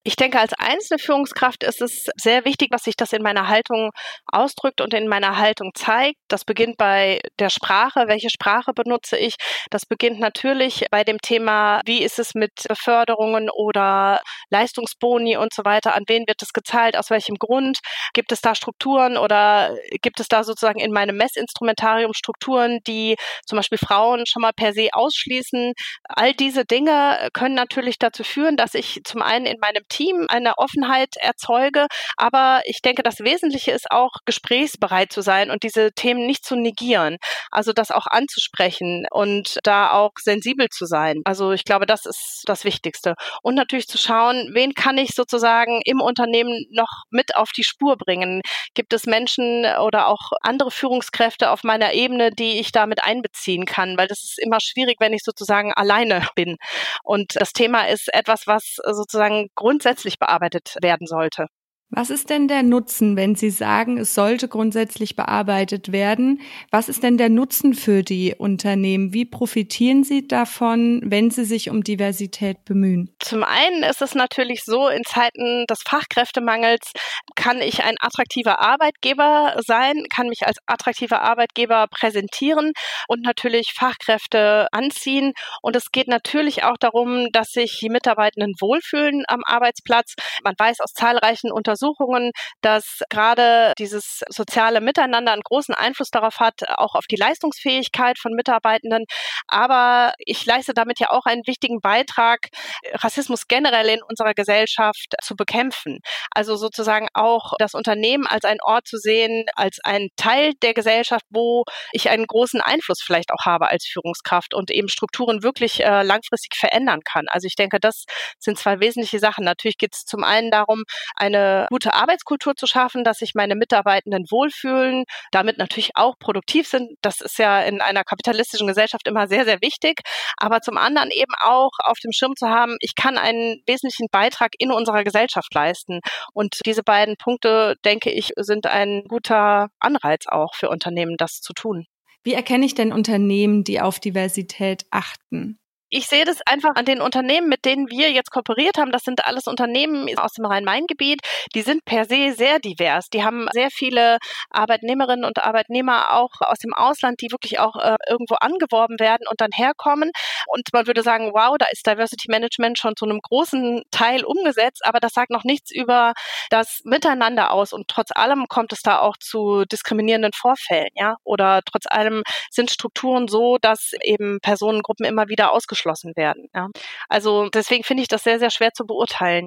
Ich 0.02 0.16
denke, 0.16 0.40
als 0.40 0.54
einzelne 0.54 0.98
Führungskraft 0.98 1.62
ist 1.62 1.82
es 1.82 2.06
sehr 2.16 2.46
wichtig, 2.46 2.68
was 2.70 2.84
sich 2.84 2.96
das 2.96 3.12
in 3.12 3.22
meiner 3.22 3.48
Haltung 3.48 3.90
ausdrückt 4.24 4.80
und 4.80 4.94
in 4.94 5.06
meiner 5.08 5.36
Haltung 5.36 5.72
zeigt. 5.74 6.16
Das 6.28 6.46
beginnt 6.46 6.78
bei 6.78 7.20
der 7.38 7.50
Sprache. 7.50 8.04
Welche 8.06 8.30
Sprache 8.30 8.72
benutze 8.72 9.18
ich? 9.18 9.34
Das 9.68 9.84
beginnt 9.84 10.18
natürlich 10.18 10.86
bei 10.90 11.04
dem 11.04 11.18
Thema, 11.18 11.82
wie 11.84 12.02
ist 12.02 12.18
es 12.18 12.34
mit 12.34 12.50
Beförderungen 12.66 13.50
oder 13.50 14.22
Leistungsboni 14.48 15.36
und 15.36 15.52
so 15.52 15.66
weiter? 15.66 15.94
An 15.94 16.04
wen 16.06 16.26
wird 16.26 16.40
es 16.40 16.54
gezahlt? 16.54 16.96
Aus 16.96 17.10
welchem 17.10 17.34
Grund? 17.34 17.80
Gibt 18.14 18.32
es 18.32 18.40
da 18.40 18.54
Strukturen 18.54 19.18
oder 19.18 19.76
gibt 20.00 20.18
es 20.20 20.28
da 20.28 20.44
sozusagen 20.44 20.80
in 20.80 20.92
meinem 20.92 21.18
Messinstrumentarium 21.18 22.14
Strukturen, 22.14 22.78
die 22.86 23.16
zum 23.44 23.56
Beispiel 23.58 23.76
Frauen 23.76 24.24
schon 24.26 24.40
mal 24.40 24.52
per 24.54 24.72
se 24.72 24.88
ausschließen? 24.92 25.74
All 26.04 26.32
diese 26.32 26.64
Dinge 26.64 27.28
können 27.34 27.54
natürlich 27.54 27.98
dazu 27.98 28.24
führen, 28.24 28.56
dass 28.56 28.72
ich 28.72 29.00
zum 29.04 29.20
einen 29.20 29.44
in 29.44 29.58
meinem 29.60 29.84
Team 29.90 30.26
eine 30.28 30.56
Offenheit 30.56 31.16
erzeuge. 31.16 31.86
Aber 32.16 32.62
ich 32.64 32.80
denke, 32.80 33.02
das 33.02 33.20
Wesentliche 33.20 33.72
ist 33.72 33.90
auch, 33.90 34.12
gesprächsbereit 34.24 35.12
zu 35.12 35.20
sein 35.20 35.50
und 35.50 35.62
diese 35.62 35.92
Themen 35.92 36.26
nicht 36.26 36.44
zu 36.44 36.56
negieren. 36.56 37.18
Also 37.50 37.72
das 37.72 37.90
auch 37.90 38.06
anzusprechen 38.06 39.06
und 39.10 39.58
da 39.64 39.90
auch 39.92 40.12
sensibel 40.18 40.68
zu 40.70 40.86
sein. 40.86 41.20
Also 41.24 41.52
ich 41.52 41.64
glaube, 41.64 41.86
das 41.86 42.06
ist 42.06 42.44
das 42.46 42.64
Wichtigste. 42.64 43.14
Und 43.42 43.54
natürlich 43.54 43.86
zu 43.86 43.98
schauen, 43.98 44.50
wen 44.54 44.74
kann 44.74 44.96
ich 44.98 45.10
sozusagen 45.14 45.82
im 45.84 46.00
Unternehmen 46.00 46.64
noch 46.70 47.04
mit 47.10 47.36
auf 47.36 47.50
die 47.50 47.64
Spur 47.64 47.96
bringen? 47.96 48.40
Gibt 48.74 48.92
es 48.92 49.06
Menschen 49.06 49.66
oder 49.82 50.08
auch 50.08 50.32
andere 50.42 50.70
Führungskräfte 50.70 51.50
auf 51.50 51.64
meiner 51.64 51.92
Ebene, 51.92 52.30
die 52.30 52.60
ich 52.60 52.72
damit 52.72 53.02
einbeziehen 53.02 53.66
kann? 53.66 53.96
Weil 53.98 54.08
das 54.08 54.22
ist 54.22 54.38
immer 54.38 54.58
schwierig, 54.60 54.96
wenn 55.00 55.12
ich 55.12 55.22
sozusagen 55.24 55.72
alleine 55.72 56.26
bin. 56.34 56.56
Und 57.02 57.36
das 57.36 57.52
Thema 57.52 57.88
ist 57.88 58.12
etwas, 58.12 58.46
was 58.46 58.76
sozusagen 58.84 59.48
grund 59.54 59.79
grundsätzlich 59.80 60.18
bearbeitet 60.18 60.76
werden 60.82 61.06
sollte. 61.06 61.46
Was 61.92 62.08
ist 62.10 62.30
denn 62.30 62.46
der 62.46 62.62
Nutzen, 62.62 63.16
wenn 63.16 63.34
Sie 63.34 63.50
sagen, 63.50 63.98
es 63.98 64.14
sollte 64.14 64.46
grundsätzlich 64.46 65.16
bearbeitet 65.16 65.90
werden? 65.90 66.40
Was 66.70 66.88
ist 66.88 67.02
denn 67.02 67.18
der 67.18 67.28
Nutzen 67.28 67.74
für 67.74 68.04
die 68.04 68.36
Unternehmen? 68.38 69.12
Wie 69.12 69.24
profitieren 69.24 70.04
Sie 70.04 70.28
davon, 70.28 71.00
wenn 71.04 71.32
Sie 71.32 71.44
sich 71.44 71.68
um 71.68 71.82
Diversität 71.82 72.64
bemühen? 72.64 73.12
Zum 73.18 73.42
einen 73.42 73.82
ist 73.82 74.02
es 74.02 74.14
natürlich 74.14 74.62
so, 74.64 74.88
in 74.88 75.02
Zeiten 75.02 75.64
des 75.68 75.80
Fachkräftemangels 75.84 76.92
kann 77.34 77.60
ich 77.60 77.82
ein 77.82 77.96
attraktiver 78.00 78.60
Arbeitgeber 78.60 79.56
sein, 79.66 80.04
kann 80.14 80.28
mich 80.28 80.46
als 80.46 80.58
attraktiver 80.66 81.22
Arbeitgeber 81.22 81.88
präsentieren 81.90 82.70
und 83.08 83.22
natürlich 83.22 83.72
Fachkräfte 83.76 84.68
anziehen. 84.70 85.32
Und 85.60 85.74
es 85.74 85.90
geht 85.90 86.06
natürlich 86.06 86.62
auch 86.62 86.76
darum, 86.78 87.26
dass 87.32 87.48
sich 87.48 87.78
die 87.80 87.88
Mitarbeitenden 87.88 88.54
wohlfühlen 88.60 89.24
am 89.26 89.40
Arbeitsplatz. 89.44 90.14
Man 90.44 90.54
weiß 90.56 90.78
aus 90.80 90.92
zahlreichen 90.92 91.50
Untersuchungen, 91.50 91.79
Untersuchungen, 91.80 92.32
dass 92.60 93.00
gerade 93.08 93.72
dieses 93.78 94.20
soziale 94.28 94.80
Miteinander 94.80 95.32
einen 95.32 95.42
großen 95.42 95.74
Einfluss 95.74 96.10
darauf 96.10 96.40
hat, 96.40 96.68
auch 96.76 96.94
auf 96.94 97.06
die 97.06 97.16
Leistungsfähigkeit 97.16 98.18
von 98.18 98.32
Mitarbeitenden. 98.32 99.04
Aber 99.48 100.12
ich 100.18 100.44
leiste 100.46 100.74
damit 100.74 101.00
ja 101.00 101.10
auch 101.10 101.24
einen 101.24 101.46
wichtigen 101.46 101.80
Beitrag, 101.80 102.48
Rassismus 102.94 103.46
generell 103.48 103.88
in 103.88 104.02
unserer 104.02 104.34
Gesellschaft 104.34 105.14
zu 105.22 105.36
bekämpfen. 105.36 106.00
Also 106.30 106.56
sozusagen 106.56 107.08
auch 107.14 107.54
das 107.58 107.74
Unternehmen 107.74 108.26
als 108.26 108.44
ein 108.44 108.58
Ort 108.62 108.86
zu 108.86 108.98
sehen, 108.98 109.46
als 109.54 109.78
ein 109.84 110.08
Teil 110.16 110.52
der 110.62 110.74
Gesellschaft, 110.74 111.24
wo 111.30 111.64
ich 111.92 112.10
einen 112.10 112.26
großen 112.26 112.60
Einfluss 112.60 113.02
vielleicht 113.02 113.32
auch 113.32 113.46
habe 113.46 113.68
als 113.68 113.86
Führungskraft 113.86 114.54
und 114.54 114.70
eben 114.70 114.88
Strukturen 114.88 115.42
wirklich 115.42 115.82
äh, 115.84 116.02
langfristig 116.02 116.56
verändern 116.56 117.00
kann. 117.04 117.26
Also 117.28 117.46
ich 117.46 117.56
denke, 117.56 117.78
das 117.80 118.04
sind 118.38 118.58
zwei 118.58 118.80
wesentliche 118.80 119.18
Sachen. 119.18 119.44
Natürlich 119.44 119.78
geht 119.78 119.94
es 119.94 120.04
zum 120.04 120.24
einen 120.24 120.50
darum, 120.50 120.84
eine 121.16 121.66
gute 121.70 121.94
Arbeitskultur 121.94 122.56
zu 122.56 122.66
schaffen, 122.66 123.04
dass 123.04 123.18
sich 123.18 123.34
meine 123.34 123.54
Mitarbeitenden 123.54 124.24
wohlfühlen, 124.30 125.04
damit 125.30 125.58
natürlich 125.58 125.92
auch 125.94 126.18
produktiv 126.18 126.68
sind. 126.68 126.96
Das 127.00 127.20
ist 127.20 127.38
ja 127.38 127.62
in 127.62 127.80
einer 127.80 128.04
kapitalistischen 128.04 128.66
Gesellschaft 128.66 129.06
immer 129.06 129.28
sehr, 129.28 129.44
sehr 129.44 129.60
wichtig. 129.62 130.00
Aber 130.36 130.60
zum 130.60 130.76
anderen 130.76 131.10
eben 131.10 131.32
auch 131.40 131.70
auf 131.84 131.98
dem 132.00 132.12
Schirm 132.12 132.34
zu 132.36 132.48
haben, 132.48 132.76
ich 132.80 132.94
kann 132.94 133.16
einen 133.16 133.62
wesentlichen 133.66 134.08
Beitrag 134.10 134.52
in 134.58 134.72
unserer 134.72 135.04
Gesellschaft 135.04 135.54
leisten. 135.54 136.00
Und 136.32 136.58
diese 136.66 136.82
beiden 136.82 137.16
Punkte, 137.16 137.76
denke 137.84 138.10
ich, 138.10 138.32
sind 138.36 138.66
ein 138.66 139.04
guter 139.08 139.68
Anreiz 139.78 140.26
auch 140.26 140.54
für 140.54 140.68
Unternehmen, 140.68 141.14
das 141.16 141.40
zu 141.40 141.52
tun. 141.52 141.86
Wie 142.22 142.34
erkenne 142.34 142.66
ich 142.66 142.74
denn 142.74 142.92
Unternehmen, 142.92 143.64
die 143.64 143.80
auf 143.80 143.98
Diversität 143.98 144.84
achten? 144.90 145.59
Ich 145.90 146.06
sehe 146.06 146.24
das 146.24 146.40
einfach 146.46 146.76
an 146.76 146.84
den 146.84 147.00
Unternehmen, 147.00 147.48
mit 147.48 147.64
denen 147.64 147.90
wir 147.90 148.12
jetzt 148.12 148.30
kooperiert 148.30 148.78
haben. 148.78 148.92
Das 148.92 149.02
sind 149.02 149.26
alles 149.26 149.48
Unternehmen 149.48 150.16
aus 150.18 150.34
dem 150.34 150.46
Rhein-Main-Gebiet. 150.46 151.20
Die 151.54 151.62
sind 151.62 151.84
per 151.84 152.04
se 152.04 152.32
sehr 152.32 152.60
divers. 152.60 153.10
Die 153.10 153.24
haben 153.24 153.48
sehr 153.52 153.70
viele 153.72 154.18
Arbeitnehmerinnen 154.50 155.24
und 155.24 155.42
Arbeitnehmer 155.42 156.12
auch 156.12 156.30
aus 156.40 156.58
dem 156.58 156.72
Ausland, 156.72 157.20
die 157.20 157.32
wirklich 157.32 157.58
auch 157.58 157.74
äh, 157.74 157.96
irgendwo 158.08 158.36
angeworben 158.36 159.00
werden 159.00 159.26
und 159.28 159.40
dann 159.40 159.50
herkommen. 159.52 160.12
Und 160.46 160.68
man 160.72 160.86
würde 160.86 161.02
sagen, 161.02 161.32
wow, 161.34 161.56
da 161.58 161.66
ist 161.72 161.84
Diversity 161.86 162.30
Management 162.30 162.78
schon 162.78 162.94
zu 162.94 163.04
einem 163.04 163.20
großen 163.20 163.82
Teil 163.90 164.24
umgesetzt, 164.24 164.84
aber 164.84 165.00
das 165.00 165.12
sagt 165.12 165.30
noch 165.30 165.42
nichts 165.42 165.72
über 165.72 166.12
das 166.50 166.82
Miteinander 166.84 167.50
aus. 167.50 167.72
Und 167.72 167.88
trotz 167.88 168.10
allem 168.14 168.46
kommt 168.46 168.72
es 168.72 168.82
da 168.82 169.00
auch 169.00 169.16
zu 169.16 169.64
diskriminierenden 169.64 170.32
Vorfällen, 170.34 170.90
ja. 170.94 171.16
Oder 171.24 171.62
trotz 171.64 171.86
allem 171.86 172.22
sind 172.48 172.70
Strukturen 172.70 173.26
so, 173.26 173.58
dass 173.58 173.92
eben 174.04 174.38
Personengruppen 174.40 175.04
immer 175.04 175.28
wieder 175.28 175.52
ausgeschlossen 175.52 175.79
ausgeschlossen 175.80 176.12
werden. 176.16 176.46
Ja. 176.54 176.68
Also 177.08 177.48
deswegen 177.48 177.84
finde 177.84 178.02
ich 178.02 178.08
das 178.08 178.22
sehr, 178.22 178.38
sehr 178.38 178.50
schwer 178.50 178.72
zu 178.72 178.84
beurteilen. 178.86 179.46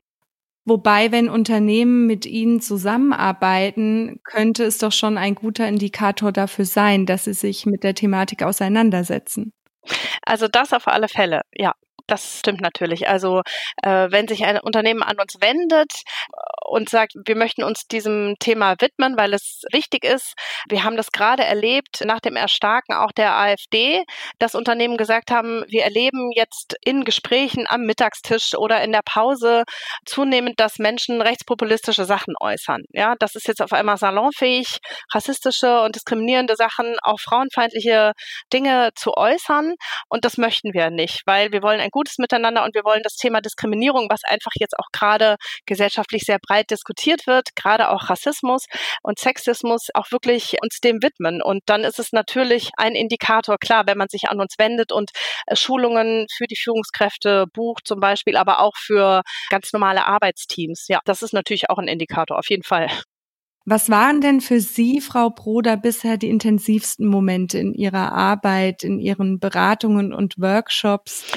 Wobei, 0.66 1.12
wenn 1.12 1.28
Unternehmen 1.28 2.08
mit 2.08 2.26
Ihnen 2.26 2.62
zusammenarbeiten, 2.62 4.22
könnte 4.24 4.64
es 4.64 4.78
doch 4.78 4.94
schon 4.94 5.18
ein 5.18 5.36
guter 5.36 5.68
Indikator 5.68 6.32
dafür 6.32 6.64
sein, 6.64 7.06
dass 7.06 7.26
sie 7.26 7.34
sich 7.34 7.66
mit 7.66 7.84
der 7.84 7.96
Thematik 7.96 8.44
auseinandersetzen. 8.44 9.52
Also 10.22 10.48
das 10.48 10.72
auf 10.72 10.88
alle 10.88 11.10
Fälle, 11.10 11.42
ja. 11.54 11.74
Das 12.08 12.40
stimmt 12.40 12.60
natürlich. 12.60 13.08
Also 13.08 13.42
äh, 13.82 14.12
wenn 14.12 14.28
sich 14.28 14.44
ein 14.44 14.60
Unternehmen 14.60 15.04
an 15.04 15.16
uns 15.22 15.36
wendet 15.40 15.92
und 16.66 16.90
sagt, 16.90 17.14
wir 17.26 17.36
möchten 17.36 17.64
uns 17.64 17.88
diesem 17.88 18.36
Thema 18.40 18.76
widmen, 18.80 19.18
weil 19.18 19.34
es 19.34 19.64
wichtig 19.72 20.04
ist. 20.04 20.34
Wir 20.70 20.84
haben 20.84 20.98
das 20.98 21.12
gerade 21.12 21.44
erlebt 21.44 22.04
nach 22.06 22.20
dem 22.20 22.36
Erstarken 22.36 22.96
auch 22.96 23.12
der 23.12 23.36
AfD, 23.36 24.04
dass 24.40 24.56
Unternehmen 24.56 24.98
gesagt 24.98 25.32
haben, 25.32 25.64
wir 25.68 25.84
erleben 25.84 26.32
jetzt 26.34 26.76
in 26.84 27.04
Gesprächen 27.04 27.66
am 27.68 27.82
Mittagstisch 27.82 28.56
oder 28.56 28.82
in 28.84 28.92
der 28.92 29.02
Pause 29.06 29.64
zunehmend, 30.06 30.60
dass 30.60 30.80
Menschen 30.80 31.22
rechtspopulistische 31.22 32.06
Sachen 32.06 32.36
äußern. 32.40 32.84
Ja, 32.92 33.16
das 33.20 33.36
ist 33.36 33.48
jetzt 33.48 33.62
auf 33.62 33.74
einmal 33.74 33.98
salonfähig, 33.98 34.78
rassistische 35.14 35.82
und 35.82 35.96
diskriminierende 35.96 36.56
Sachen, 36.56 36.96
auch 37.02 37.20
frauenfeindliche 37.20 38.14
Dinge 38.52 38.90
zu 38.96 39.14
äußern. 39.16 39.76
Und 40.10 40.26
das 40.26 40.38
möchten 40.38 40.74
wir 40.74 40.90
nicht, 40.90 41.22
weil 41.26 41.52
wir 41.52 41.62
wollen 41.62 41.80
ein 41.80 41.90
gutes 41.92 42.18
Miteinander 42.18 42.64
und 42.64 42.76
wir 42.76 42.84
wollen 42.84 43.02
das 43.04 43.16
Thema 43.16 43.42
Diskriminierung, 43.42 44.08
was 44.10 44.22
einfach 44.24 44.52
jetzt 44.56 44.78
auch 44.78 44.88
gerade 44.92 45.36
gesellschaftlich 45.66 46.24
sehr 46.24 46.40
breit 46.40 46.53
diskutiert 46.62 47.26
wird, 47.28 47.56
gerade 47.56 47.90
auch 47.90 48.10
Rassismus 48.10 48.66
und 49.02 49.20
Sexismus, 49.20 49.88
auch 49.94 50.12
wirklich 50.12 50.56
uns 50.62 50.80
dem 50.80 51.02
widmen. 51.02 51.42
Und 51.42 51.62
dann 51.66 51.84
ist 51.84 52.00
es 52.00 52.12
natürlich 52.12 52.70
ein 52.78 52.94
Indikator, 52.94 53.58
klar, 53.58 53.84
wenn 53.88 53.98
man 53.98 54.10
sich 54.10 54.30
an 54.30 54.40
uns 54.40 54.56
wendet 54.58 54.92
und 54.92 55.12
äh, 55.48 55.56
Schulungen 55.56 56.28
für 56.36 56.46
die 56.46 56.58
Führungskräfte 56.58 57.46
bucht 57.54 57.88
zum 57.88 58.00
Beispiel, 58.00 58.38
aber 58.38 58.60
auch 58.60 58.76
für 58.78 59.24
ganz 59.50 59.74
normale 59.74 60.06
Arbeitsteams. 60.06 60.86
Ja, 60.88 61.00
das 61.06 61.22
ist 61.22 61.34
natürlich 61.34 61.70
auch 61.70 61.78
ein 61.78 61.88
Indikator, 61.88 62.38
auf 62.38 62.50
jeden 62.50 62.64
Fall. 62.64 62.90
Was 63.66 63.90
waren 63.90 64.20
denn 64.20 64.42
für 64.42 64.60
Sie, 64.60 65.00
Frau 65.00 65.30
Broder, 65.30 65.78
bisher 65.78 66.18
die 66.18 66.30
intensivsten 66.30 67.08
Momente 67.08 67.58
in 67.60 67.74
Ihrer 67.74 68.12
Arbeit, 68.12 68.84
in 68.84 69.00
Ihren 69.00 69.40
Beratungen 69.40 70.14
und 70.14 70.38
Workshops? 70.38 71.32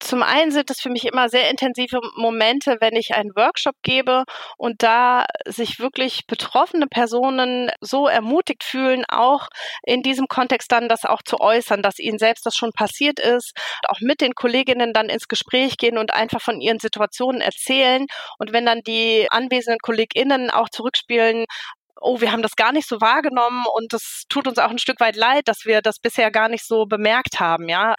Zum 0.00 0.22
einen 0.22 0.50
sind 0.50 0.70
es 0.70 0.80
für 0.80 0.88
mich 0.88 1.04
immer 1.04 1.28
sehr 1.28 1.50
intensive 1.50 2.00
Momente, 2.16 2.78
wenn 2.80 2.96
ich 2.96 3.14
einen 3.14 3.36
Workshop 3.36 3.74
gebe 3.82 4.24
und 4.56 4.82
da 4.82 5.26
sich 5.46 5.78
wirklich 5.78 6.26
betroffene 6.26 6.86
Personen 6.86 7.70
so 7.82 8.08
ermutigt 8.08 8.64
fühlen, 8.64 9.04
auch 9.08 9.48
in 9.84 10.02
diesem 10.02 10.26
Kontext 10.26 10.72
dann 10.72 10.88
das 10.88 11.04
auch 11.04 11.20
zu 11.22 11.38
äußern, 11.38 11.82
dass 11.82 11.98
ihnen 11.98 12.18
selbst 12.18 12.46
das 12.46 12.56
schon 12.56 12.72
passiert 12.72 13.20
ist, 13.20 13.52
auch 13.88 14.00
mit 14.00 14.22
den 14.22 14.34
Kolleginnen 14.34 14.94
dann 14.94 15.10
ins 15.10 15.28
Gespräch 15.28 15.76
gehen 15.76 15.98
und 15.98 16.14
einfach 16.14 16.40
von 16.40 16.60
ihren 16.60 16.78
Situationen 16.78 17.42
erzählen. 17.42 18.06
Und 18.38 18.52
wenn 18.54 18.64
dann 18.64 18.80
die 18.80 19.26
anwesenden 19.30 19.80
KollegInnen 19.82 20.50
auch 20.50 20.70
zurückspielen, 20.70 21.44
oh, 22.00 22.20
wir 22.20 22.32
haben 22.32 22.42
das 22.42 22.56
gar 22.56 22.72
nicht 22.72 22.88
so 22.88 23.00
wahrgenommen 23.00 23.64
und 23.74 23.92
es 23.92 24.24
tut 24.28 24.48
uns 24.48 24.58
auch 24.58 24.70
ein 24.70 24.78
Stück 24.78 25.00
weit 25.00 25.16
leid, 25.16 25.48
dass 25.48 25.64
wir 25.66 25.82
das 25.82 25.98
bisher 25.98 26.30
gar 26.30 26.48
nicht 26.48 26.66
so 26.66 26.86
bemerkt 26.86 27.40
haben, 27.40 27.68
ja. 27.68 27.94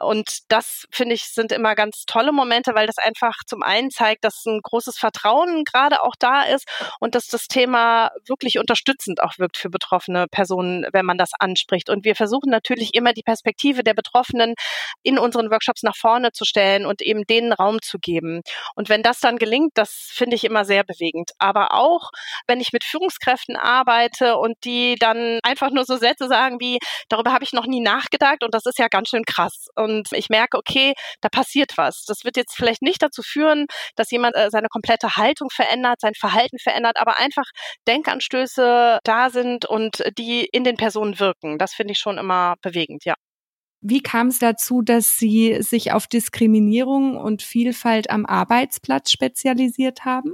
Und 0.00 0.38
das, 0.48 0.86
finde 0.90 1.14
ich, 1.14 1.24
sind 1.24 1.52
immer 1.52 1.74
ganz 1.74 2.04
tolle 2.06 2.32
Momente, 2.32 2.74
weil 2.74 2.86
das 2.86 2.98
einfach 2.98 3.34
zum 3.46 3.62
einen 3.62 3.90
zeigt, 3.90 4.24
dass 4.24 4.44
ein 4.46 4.60
großes 4.62 4.98
Vertrauen 4.98 5.64
gerade 5.64 6.02
auch 6.02 6.14
da 6.18 6.42
ist 6.42 6.68
und 7.00 7.14
dass 7.14 7.26
das 7.26 7.48
Thema 7.48 8.10
wirklich 8.26 8.58
unterstützend 8.58 9.22
auch 9.22 9.38
wirkt 9.38 9.56
für 9.56 9.70
betroffene 9.70 10.26
Personen, 10.28 10.86
wenn 10.92 11.04
man 11.04 11.18
das 11.18 11.30
anspricht. 11.38 11.90
Und 11.90 12.04
wir 12.04 12.14
versuchen 12.14 12.50
natürlich 12.50 12.94
immer 12.94 13.12
die 13.12 13.22
Perspektive 13.22 13.82
der 13.82 13.94
Betroffenen 13.94 14.54
in 15.02 15.18
unseren 15.18 15.50
Workshops 15.50 15.82
nach 15.82 15.96
vorne 15.96 16.32
zu 16.32 16.44
stellen 16.44 16.86
und 16.86 17.02
eben 17.02 17.24
denen 17.24 17.52
Raum 17.52 17.80
zu 17.82 17.98
geben. 17.98 18.42
Und 18.74 18.88
wenn 18.88 19.02
das 19.02 19.20
dann 19.20 19.36
gelingt, 19.36 19.72
das 19.74 20.10
finde 20.12 20.36
ich 20.36 20.44
immer 20.44 20.64
sehr 20.64 20.84
bewegend. 20.84 21.30
Aber 21.38 21.74
auch, 21.74 22.10
wenn 22.46 22.60
ich 22.60 22.72
mit 22.72 22.84
Führungskräften 22.84 23.56
arbeite 23.56 24.36
und 24.36 24.56
die 24.64 24.96
dann 24.98 25.40
einfach 25.42 25.70
nur 25.70 25.84
so 25.84 25.96
Sätze 25.96 26.28
sagen 26.28 26.60
wie, 26.60 26.78
darüber 27.08 27.32
habe 27.32 27.44
ich 27.44 27.52
noch 27.52 27.66
nie 27.66 27.80
nachgedacht 27.80 28.44
und 28.44 28.54
das 28.54 28.66
ist 28.66 28.78
ja 28.78 28.88
ganz 28.88 29.08
schön 29.08 29.24
krass. 29.24 29.68
Und 29.74 29.87
und 29.88 30.08
ich 30.12 30.28
merke, 30.28 30.58
okay, 30.58 30.94
da 31.20 31.28
passiert 31.28 31.72
was. 31.76 32.04
Das 32.06 32.24
wird 32.24 32.36
jetzt 32.36 32.54
vielleicht 32.56 32.82
nicht 32.82 33.02
dazu 33.02 33.22
führen, 33.22 33.66
dass 33.96 34.10
jemand 34.10 34.36
äh, 34.36 34.48
seine 34.50 34.68
komplette 34.68 35.16
Haltung 35.16 35.48
verändert, 35.50 36.00
sein 36.00 36.14
Verhalten 36.14 36.58
verändert, 36.58 36.96
aber 36.98 37.18
einfach 37.18 37.46
Denkanstöße 37.86 38.98
da 39.04 39.30
sind 39.30 39.66
und 39.66 40.02
die 40.18 40.46
in 40.52 40.64
den 40.64 40.76
Personen 40.76 41.18
wirken. 41.18 41.58
Das 41.58 41.74
finde 41.74 41.92
ich 41.92 41.98
schon 41.98 42.18
immer 42.18 42.56
bewegend, 42.62 43.04
ja. 43.04 43.14
Wie 43.80 44.02
kam 44.02 44.28
es 44.28 44.40
dazu, 44.40 44.82
dass 44.82 45.18
Sie 45.18 45.62
sich 45.62 45.92
auf 45.92 46.08
Diskriminierung 46.08 47.16
und 47.16 47.42
Vielfalt 47.42 48.10
am 48.10 48.26
Arbeitsplatz 48.26 49.12
spezialisiert 49.12 50.04
haben? 50.04 50.32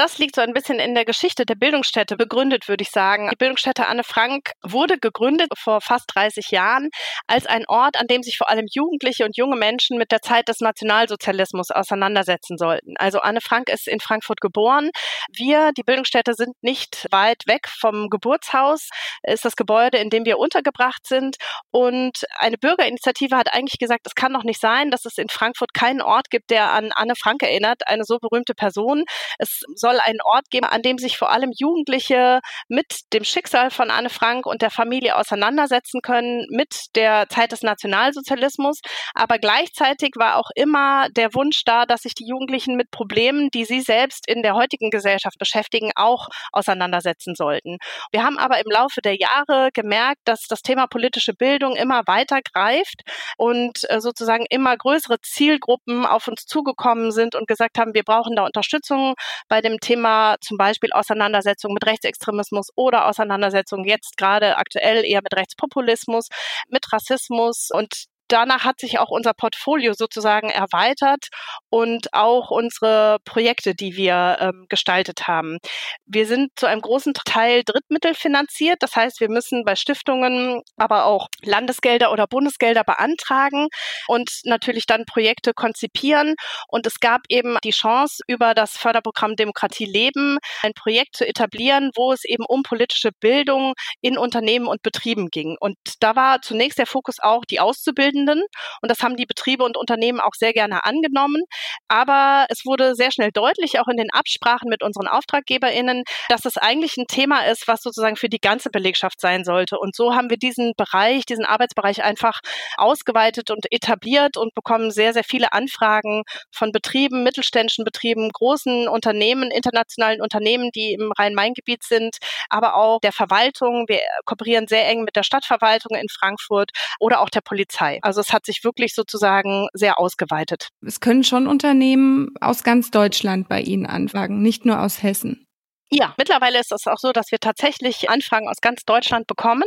Das 0.00 0.16
liegt 0.16 0.34
so 0.34 0.40
ein 0.40 0.54
bisschen 0.54 0.78
in 0.78 0.94
der 0.94 1.04
Geschichte 1.04 1.44
der 1.44 1.56
Bildungsstätte 1.56 2.16
begründet, 2.16 2.68
würde 2.68 2.80
ich 2.80 2.88
sagen. 2.88 3.28
Die 3.30 3.36
Bildungsstätte 3.36 3.86
Anne 3.86 4.02
Frank 4.02 4.52
wurde 4.62 4.96
gegründet 4.98 5.50
vor 5.58 5.82
fast 5.82 6.06
30 6.14 6.52
Jahren 6.52 6.88
als 7.26 7.44
ein 7.44 7.66
Ort, 7.68 8.00
an 8.00 8.06
dem 8.06 8.22
sich 8.22 8.38
vor 8.38 8.48
allem 8.48 8.64
Jugendliche 8.72 9.26
und 9.26 9.36
junge 9.36 9.56
Menschen 9.56 9.98
mit 9.98 10.10
der 10.10 10.22
Zeit 10.22 10.48
des 10.48 10.60
Nationalsozialismus 10.60 11.70
auseinandersetzen 11.70 12.56
sollten. 12.56 12.94
Also 12.96 13.20
Anne 13.20 13.42
Frank 13.42 13.68
ist 13.68 13.86
in 13.86 14.00
Frankfurt 14.00 14.40
geboren. 14.40 14.88
Wir, 15.36 15.72
die 15.76 15.82
Bildungsstätte, 15.82 16.32
sind 16.32 16.56
nicht 16.62 17.06
weit 17.10 17.42
weg 17.46 17.68
vom 17.68 18.08
Geburtshaus, 18.08 18.88
ist 19.24 19.44
das 19.44 19.54
Gebäude, 19.54 19.98
in 19.98 20.08
dem 20.08 20.24
wir 20.24 20.38
untergebracht 20.38 21.06
sind. 21.06 21.36
Und 21.72 22.24
eine 22.38 22.56
Bürgerinitiative 22.56 23.36
hat 23.36 23.52
eigentlich 23.52 23.78
gesagt, 23.78 24.06
es 24.06 24.14
kann 24.14 24.32
doch 24.32 24.44
nicht 24.44 24.62
sein, 24.62 24.90
dass 24.90 25.04
es 25.04 25.18
in 25.18 25.28
Frankfurt 25.28 25.74
keinen 25.74 26.00
Ort 26.00 26.30
gibt, 26.30 26.48
der 26.48 26.72
an 26.72 26.90
Anne 26.94 27.16
Frank 27.16 27.42
erinnert, 27.42 27.86
eine 27.86 28.04
so 28.04 28.16
berühmte 28.18 28.54
Person. 28.54 29.04
Es 29.38 29.60
soll 29.74 29.89
einen 29.98 30.20
Ort 30.22 30.50
geben, 30.50 30.66
an 30.66 30.82
dem 30.82 30.98
sich 30.98 31.18
vor 31.18 31.30
allem 31.30 31.52
Jugendliche 31.56 32.40
mit 32.68 33.12
dem 33.12 33.24
Schicksal 33.24 33.70
von 33.70 33.90
Anne 33.90 34.10
Frank 34.10 34.46
und 34.46 34.62
der 34.62 34.70
Familie 34.70 35.16
auseinandersetzen 35.16 36.00
können, 36.02 36.46
mit 36.50 36.86
der 36.94 37.28
Zeit 37.28 37.52
des 37.52 37.62
Nationalsozialismus. 37.62 38.80
Aber 39.14 39.38
gleichzeitig 39.38 40.10
war 40.16 40.36
auch 40.36 40.50
immer 40.54 41.08
der 41.10 41.34
Wunsch 41.34 41.62
da, 41.64 41.86
dass 41.86 42.02
sich 42.02 42.14
die 42.14 42.26
Jugendlichen 42.26 42.76
mit 42.76 42.90
Problemen, 42.90 43.50
die 43.50 43.64
sie 43.64 43.80
selbst 43.80 44.28
in 44.28 44.42
der 44.42 44.54
heutigen 44.54 44.90
Gesellschaft 44.90 45.38
beschäftigen, 45.38 45.90
auch 45.96 46.28
auseinandersetzen 46.52 47.34
sollten. 47.34 47.78
Wir 48.12 48.24
haben 48.24 48.38
aber 48.38 48.58
im 48.58 48.70
Laufe 48.70 49.00
der 49.00 49.16
Jahre 49.16 49.70
gemerkt, 49.74 50.20
dass 50.24 50.46
das 50.48 50.62
Thema 50.62 50.86
politische 50.86 51.34
Bildung 51.34 51.76
immer 51.76 52.02
weiter 52.06 52.40
greift 52.42 53.02
und 53.36 53.88
äh, 53.90 54.00
sozusagen 54.00 54.46
immer 54.50 54.76
größere 54.76 55.20
Zielgruppen 55.22 56.06
auf 56.06 56.28
uns 56.28 56.44
zugekommen 56.46 57.12
sind 57.12 57.34
und 57.34 57.46
gesagt 57.46 57.78
haben, 57.78 57.94
wir 57.94 58.02
brauchen 58.02 58.36
da 58.36 58.44
Unterstützung 58.44 59.14
bei 59.48 59.60
dem 59.60 59.69
dem 59.70 59.80
Thema 59.80 60.36
zum 60.40 60.56
Beispiel 60.56 60.92
Auseinandersetzung 60.92 61.72
mit 61.72 61.86
Rechtsextremismus 61.86 62.68
oder 62.76 63.06
Auseinandersetzung 63.06 63.84
jetzt 63.84 64.16
gerade 64.16 64.56
aktuell 64.56 65.04
eher 65.04 65.20
mit 65.22 65.34
Rechtspopulismus, 65.34 66.28
mit 66.68 66.92
Rassismus 66.92 67.70
und 67.72 68.09
danach 68.32 68.64
hat 68.64 68.80
sich 68.80 68.98
auch 68.98 69.10
unser 69.10 69.34
Portfolio 69.34 69.92
sozusagen 69.92 70.50
erweitert 70.50 71.28
und 71.68 72.12
auch 72.12 72.50
unsere 72.50 73.18
Projekte, 73.24 73.74
die 73.74 73.96
wir 73.96 74.36
ähm, 74.40 74.66
gestaltet 74.68 75.28
haben. 75.28 75.58
Wir 76.06 76.26
sind 76.26 76.50
zu 76.56 76.66
einem 76.66 76.80
großen 76.80 77.14
Teil 77.14 77.62
Drittmittel 77.64 78.14
finanziert. 78.14 78.78
Das 78.80 78.96
heißt, 78.96 79.20
wir 79.20 79.28
müssen 79.28 79.64
bei 79.64 79.76
Stiftungen 79.76 80.62
aber 80.76 81.04
auch 81.06 81.28
Landesgelder 81.42 82.12
oder 82.12 82.26
Bundesgelder 82.26 82.84
beantragen 82.84 83.68
und 84.06 84.30
natürlich 84.44 84.86
dann 84.86 85.04
Projekte 85.06 85.52
konzipieren. 85.54 86.34
Und 86.68 86.86
es 86.86 87.00
gab 87.00 87.22
eben 87.28 87.58
die 87.64 87.70
Chance, 87.70 88.22
über 88.26 88.54
das 88.54 88.76
Förderprogramm 88.76 89.36
Demokratie 89.36 89.86
leben, 89.86 90.38
ein 90.62 90.72
Projekt 90.74 91.16
zu 91.16 91.26
etablieren, 91.26 91.90
wo 91.94 92.12
es 92.12 92.24
eben 92.24 92.44
um 92.46 92.62
politische 92.62 93.10
Bildung 93.20 93.74
in 94.00 94.18
Unternehmen 94.18 94.66
und 94.66 94.82
Betrieben 94.82 95.28
ging. 95.30 95.56
Und 95.58 95.76
da 96.00 96.16
war 96.16 96.42
zunächst 96.42 96.78
der 96.78 96.86
Fokus 96.86 97.16
auch 97.20 97.44
die 97.44 97.60
Auszubildenden. 97.60 98.19
Und 98.28 98.90
das 98.90 99.00
haben 99.00 99.16
die 99.16 99.26
Betriebe 99.26 99.64
und 99.64 99.76
Unternehmen 99.76 100.20
auch 100.20 100.34
sehr 100.34 100.52
gerne 100.52 100.84
angenommen. 100.84 101.42
Aber 101.88 102.46
es 102.48 102.64
wurde 102.64 102.94
sehr 102.94 103.10
schnell 103.12 103.30
deutlich, 103.32 103.80
auch 103.80 103.88
in 103.88 103.96
den 103.96 104.10
Absprachen 104.10 104.68
mit 104.68 104.82
unseren 104.82 105.08
AuftraggeberInnen, 105.08 106.04
dass 106.28 106.44
es 106.44 106.56
eigentlich 106.56 106.96
ein 106.96 107.06
Thema 107.06 107.46
ist, 107.46 107.68
was 107.68 107.82
sozusagen 107.82 108.16
für 108.16 108.28
die 108.28 108.40
ganze 108.40 108.70
Belegschaft 108.70 109.20
sein 109.20 109.44
sollte. 109.44 109.78
Und 109.78 109.94
so 109.94 110.14
haben 110.14 110.30
wir 110.30 110.36
diesen 110.36 110.72
Bereich, 110.76 111.24
diesen 111.26 111.44
Arbeitsbereich 111.44 112.02
einfach 112.02 112.40
ausgeweitet 112.76 113.50
und 113.50 113.66
etabliert 113.70 114.36
und 114.36 114.54
bekommen 114.54 114.90
sehr, 114.90 115.12
sehr 115.12 115.24
viele 115.24 115.52
Anfragen 115.52 116.22
von 116.50 116.72
Betrieben, 116.72 117.22
mittelständischen 117.22 117.84
Betrieben, 117.84 118.30
großen 118.30 118.88
Unternehmen, 118.88 119.50
internationalen 119.50 120.20
Unternehmen, 120.20 120.70
die 120.74 120.94
im 120.94 121.12
Rhein-Main-Gebiet 121.12 121.82
sind, 121.82 122.16
aber 122.48 122.74
auch 122.74 123.00
der 123.00 123.12
Verwaltung. 123.12 123.84
Wir 123.88 124.00
kooperieren 124.24 124.66
sehr 124.66 124.86
eng 124.88 125.04
mit 125.04 125.16
der 125.16 125.22
Stadtverwaltung 125.22 125.96
in 125.96 126.08
Frankfurt 126.08 126.70
oder 126.98 127.20
auch 127.20 127.30
der 127.30 127.40
Polizei. 127.40 127.98
Also 128.10 128.22
es 128.22 128.32
hat 128.32 128.44
sich 128.44 128.64
wirklich 128.64 128.92
sozusagen 128.92 129.68
sehr 129.72 130.00
ausgeweitet. 130.00 130.70
Es 130.84 130.98
können 130.98 131.22
schon 131.22 131.46
Unternehmen 131.46 132.30
aus 132.40 132.64
ganz 132.64 132.90
Deutschland 132.90 133.48
bei 133.48 133.60
Ihnen 133.60 133.86
anfragen, 133.86 134.42
nicht 134.42 134.66
nur 134.66 134.82
aus 134.82 135.04
Hessen. 135.04 135.46
Ja, 135.92 136.14
mittlerweile 136.16 136.60
ist 136.60 136.70
es 136.70 136.86
auch 136.86 136.98
so, 136.98 137.10
dass 137.10 137.32
wir 137.32 137.40
tatsächlich 137.40 138.08
Anfragen 138.08 138.48
aus 138.48 138.60
ganz 138.60 138.84
Deutschland 138.84 139.26
bekommen. 139.26 139.64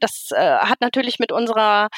Das 0.00 0.30
äh, 0.34 0.58
hat 0.58 0.80
natürlich 0.80 1.18
mit 1.18 1.30
unserer 1.30 1.88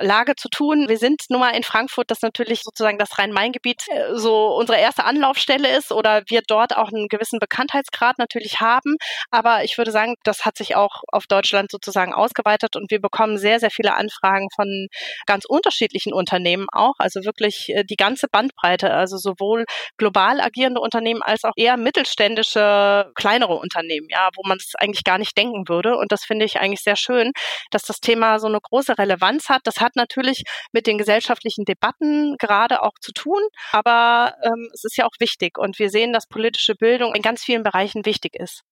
Lage 0.00 0.34
zu 0.34 0.48
tun. 0.48 0.88
Wir 0.88 0.98
sind 0.98 1.22
nun 1.28 1.38
mal 1.38 1.50
in 1.50 1.62
Frankfurt, 1.62 2.10
das 2.10 2.22
natürlich 2.22 2.62
sozusagen 2.62 2.98
das 2.98 3.18
Rhein-Main-Gebiet 3.18 3.84
äh, 3.88 4.16
so 4.16 4.56
unsere 4.56 4.78
erste 4.80 5.04
Anlaufstelle 5.04 5.76
ist 5.76 5.92
oder 5.92 6.22
wir 6.26 6.42
dort 6.44 6.76
auch 6.76 6.88
einen 6.88 7.06
gewissen 7.06 7.38
Bekanntheitsgrad 7.38 8.18
natürlich 8.18 8.60
haben. 8.60 8.96
Aber 9.30 9.62
ich 9.62 9.78
würde 9.78 9.92
sagen, 9.92 10.16
das 10.24 10.44
hat 10.44 10.56
sich 10.56 10.74
auch 10.74 11.02
auf 11.12 11.26
Deutschland 11.28 11.70
sozusagen 11.70 12.12
ausgeweitet 12.12 12.74
und 12.74 12.90
wir 12.90 13.00
bekommen 13.00 13.38
sehr, 13.38 13.60
sehr 13.60 13.70
viele 13.70 13.94
Anfragen 13.94 14.48
von 14.54 14.88
ganz 15.26 15.44
unterschiedlichen 15.44 16.12
Unternehmen 16.12 16.66
auch. 16.72 16.94
Also 16.98 17.24
wirklich 17.24 17.68
äh, 17.68 17.84
die 17.84 17.96
ganze 17.96 18.26
Bandbreite, 18.26 18.92
also 18.92 19.18
sowohl 19.18 19.66
global 19.98 20.40
agierende 20.40 20.80
Unternehmen 20.80 21.22
als 21.22 21.44
auch 21.44 21.54
eher 21.56 21.76
mittelständische 21.76 23.12
kleinere 23.20 23.54
Unternehmen, 23.54 24.08
ja, 24.10 24.30
wo 24.34 24.42
man 24.48 24.58
es 24.58 24.72
eigentlich 24.76 25.04
gar 25.04 25.18
nicht 25.18 25.36
denken 25.36 25.68
würde. 25.68 25.96
Und 25.96 26.10
das 26.10 26.24
finde 26.24 26.44
ich 26.46 26.58
eigentlich 26.60 26.82
sehr 26.82 26.96
schön, 26.96 27.32
dass 27.70 27.82
das 27.82 28.00
Thema 28.00 28.38
so 28.38 28.46
eine 28.46 28.60
große 28.60 28.98
Relevanz 28.98 29.48
hat. 29.48 29.60
Das 29.64 29.80
hat 29.80 29.94
natürlich 29.94 30.42
mit 30.72 30.86
den 30.86 30.98
gesellschaftlichen 30.98 31.64
Debatten 31.64 32.36
gerade 32.38 32.82
auch 32.82 32.94
zu 33.00 33.12
tun, 33.12 33.42
aber 33.72 34.34
ähm, 34.42 34.70
es 34.72 34.84
ist 34.84 34.96
ja 34.96 35.06
auch 35.06 35.14
wichtig. 35.20 35.58
Und 35.58 35.78
wir 35.78 35.90
sehen, 35.90 36.12
dass 36.12 36.26
politische 36.26 36.74
Bildung 36.74 37.14
in 37.14 37.22
ganz 37.22 37.44
vielen 37.44 37.62
Bereichen 37.62 38.06
wichtig 38.06 38.34
ist. 38.34 38.62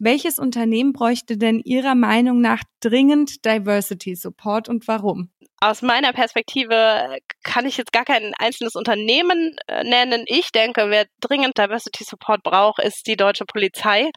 Welches 0.00 0.40
Unternehmen 0.40 0.92
bräuchte 0.92 1.36
denn 1.36 1.60
Ihrer 1.60 1.94
Meinung 1.94 2.40
nach 2.40 2.62
dringend 2.80 3.44
Diversity 3.44 4.16
Support 4.16 4.68
und 4.68 4.88
warum? 4.88 5.30
Aus 5.60 5.82
meiner 5.82 6.12
Perspektive 6.12 7.18
kann 7.42 7.66
ich 7.66 7.76
jetzt 7.76 7.92
gar 7.92 8.04
kein 8.04 8.34
einzelnes 8.38 8.74
Unternehmen 8.74 9.56
äh, 9.66 9.82
nennen. 9.84 10.24
Ich 10.26 10.52
denke, 10.52 10.90
wer 10.90 11.06
dringend 11.20 11.56
Diversity 11.56 12.04
Support 12.04 12.42
braucht, 12.42 12.82
ist 12.82 13.06
die 13.06 13.16
deutsche 13.16 13.44
Polizei. 13.46 14.10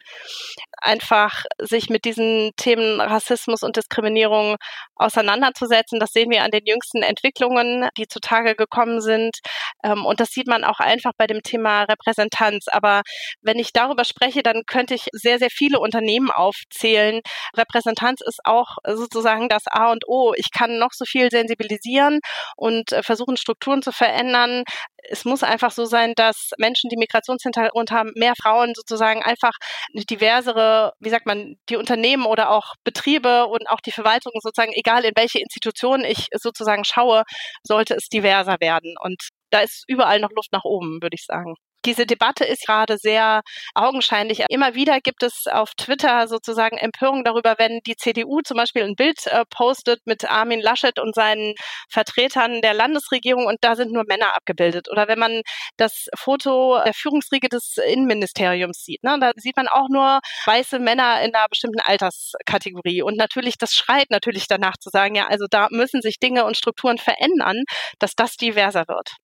Einfach 0.80 1.44
sich 1.58 1.90
mit 1.90 2.04
diesen 2.04 2.52
Themen 2.56 3.00
Rassismus 3.00 3.62
und 3.62 3.76
Diskriminierung 3.76 4.56
auseinanderzusetzen. 4.96 6.00
Das 6.00 6.12
sehen 6.12 6.30
wir 6.30 6.42
an 6.42 6.50
den 6.50 6.66
jüngsten 6.66 7.02
Entwicklungen, 7.02 7.88
die 7.96 8.08
zutage 8.08 8.54
gekommen 8.54 9.00
sind. 9.00 9.38
Ähm, 9.84 10.04
und 10.04 10.20
das 10.20 10.30
sieht 10.30 10.46
man 10.46 10.64
auch 10.64 10.80
einfach 10.80 11.12
bei 11.16 11.26
dem 11.26 11.42
Thema 11.42 11.84
Repräsentanz. 11.84 12.68
Aber 12.68 13.02
wenn 13.40 13.58
ich 13.58 13.72
darüber 13.72 14.04
spreche, 14.04 14.42
dann 14.42 14.62
könnte 14.66 14.94
ich 14.94 15.08
sehr, 15.12 15.38
sehr 15.38 15.50
viele 15.50 15.80
Unternehmen 15.80 16.30
aufzählen. 16.30 17.20
Repräsentanz 17.56 18.20
ist 18.26 18.40
auch 18.44 18.76
sozusagen 18.86 19.48
das 19.48 19.64
A 19.66 19.90
und 19.92 20.04
O. 20.08 20.32
Ich 20.36 20.50
kann 20.52 20.78
noch 20.78 20.92
so 20.92 21.04
viel 21.04 21.30
sensibilisieren 21.30 22.20
und 22.56 22.92
äh, 22.92 23.02
versuchen, 23.02 23.36
Strukturen 23.36 23.82
zu 23.82 23.92
verändern. 23.92 24.64
Es 25.02 25.24
muss 25.24 25.42
einfach 25.42 25.70
so 25.70 25.84
sein, 25.84 26.12
dass 26.16 26.50
Menschen, 26.58 26.90
die 26.90 26.96
Migrationshintergrund 26.96 27.90
haben, 27.90 28.12
mehr 28.14 28.34
Frauen 28.40 28.72
sozusagen 28.74 29.22
einfach 29.22 29.52
eine 29.94 30.04
diversere, 30.04 30.92
wie 31.00 31.10
sagt 31.10 31.26
man, 31.26 31.56
die 31.68 31.76
Unternehmen 31.76 32.26
oder 32.26 32.50
auch 32.50 32.74
Betriebe 32.84 33.46
und 33.46 33.68
auch 33.70 33.80
die 33.80 33.92
Verwaltung 33.92 34.32
sozusagen, 34.40 34.72
egal 34.74 35.04
in 35.04 35.12
welche 35.16 35.40
Institutionen 35.40 36.04
ich 36.04 36.26
sozusagen 36.34 36.84
schaue, 36.84 37.22
sollte 37.62 37.94
es 37.94 38.08
diverser 38.08 38.56
werden. 38.60 38.94
Und 39.02 39.28
da 39.50 39.60
ist 39.60 39.84
überall 39.88 40.20
noch 40.20 40.30
Luft 40.30 40.52
nach 40.52 40.64
oben, 40.64 41.00
würde 41.02 41.14
ich 41.14 41.24
sagen. 41.24 41.54
Diese 41.84 42.06
Debatte 42.06 42.44
ist 42.44 42.66
gerade 42.66 42.98
sehr 42.98 43.42
augenscheinlich. 43.74 44.44
Immer 44.48 44.74
wieder 44.74 45.00
gibt 45.00 45.22
es 45.22 45.46
auf 45.46 45.74
Twitter 45.76 46.26
sozusagen 46.26 46.76
Empörung 46.76 47.24
darüber, 47.24 47.54
wenn 47.58 47.80
die 47.86 47.96
CDU 47.96 48.40
zum 48.40 48.56
Beispiel 48.56 48.82
ein 48.82 48.96
Bild 48.96 49.26
äh, 49.26 49.44
postet 49.48 50.00
mit 50.04 50.28
Armin 50.28 50.60
Laschet 50.60 50.98
und 50.98 51.14
seinen 51.14 51.54
Vertretern 51.88 52.62
der 52.62 52.74
Landesregierung 52.74 53.46
und 53.46 53.58
da 53.60 53.76
sind 53.76 53.92
nur 53.92 54.04
Männer 54.08 54.34
abgebildet. 54.34 54.90
Oder 54.90 55.06
wenn 55.08 55.18
man 55.18 55.42
das 55.76 56.08
Foto 56.16 56.80
der 56.84 56.94
Führungsriege 56.94 57.48
des 57.48 57.76
Innenministeriums 57.76 58.82
sieht, 58.84 59.04
ne, 59.04 59.16
da 59.20 59.32
sieht 59.36 59.56
man 59.56 59.68
auch 59.68 59.88
nur 59.88 60.20
weiße 60.46 60.80
Männer 60.80 61.22
in 61.22 61.34
einer 61.34 61.48
bestimmten 61.48 61.80
Alterskategorie. 61.80 63.02
Und 63.02 63.16
natürlich, 63.16 63.56
das 63.56 63.72
schreit 63.74 64.10
natürlich 64.10 64.48
danach 64.48 64.76
zu 64.78 64.90
sagen, 64.90 65.14
ja, 65.14 65.28
also 65.28 65.46
da 65.48 65.68
müssen 65.70 66.02
sich 66.02 66.18
Dinge 66.18 66.44
und 66.44 66.56
Strukturen 66.56 66.98
verändern, 66.98 67.62
dass 68.00 68.14
das 68.14 68.36
diverser 68.36 68.88
wird. 68.88 69.16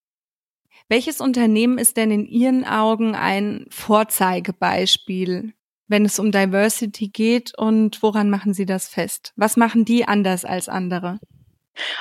Welches 0.89 1.21
Unternehmen 1.21 1.79
ist 1.79 1.97
denn 1.97 2.11
in 2.11 2.27
Ihren 2.27 2.65
Augen 2.65 3.15
ein 3.15 3.67
Vorzeigebeispiel, 3.71 5.55
wenn 5.89 6.05
es 6.05 6.19
um 6.19 6.31
Diversity 6.31 7.09
geht 7.09 7.57
und 7.57 8.03
woran 8.03 8.29
machen 8.29 8.53
Sie 8.53 8.67
das 8.67 8.89
fest? 8.89 9.33
Was 9.37 9.57
machen 9.57 9.85
die 9.85 10.07
anders 10.07 10.45
als 10.45 10.69
andere? 10.69 11.19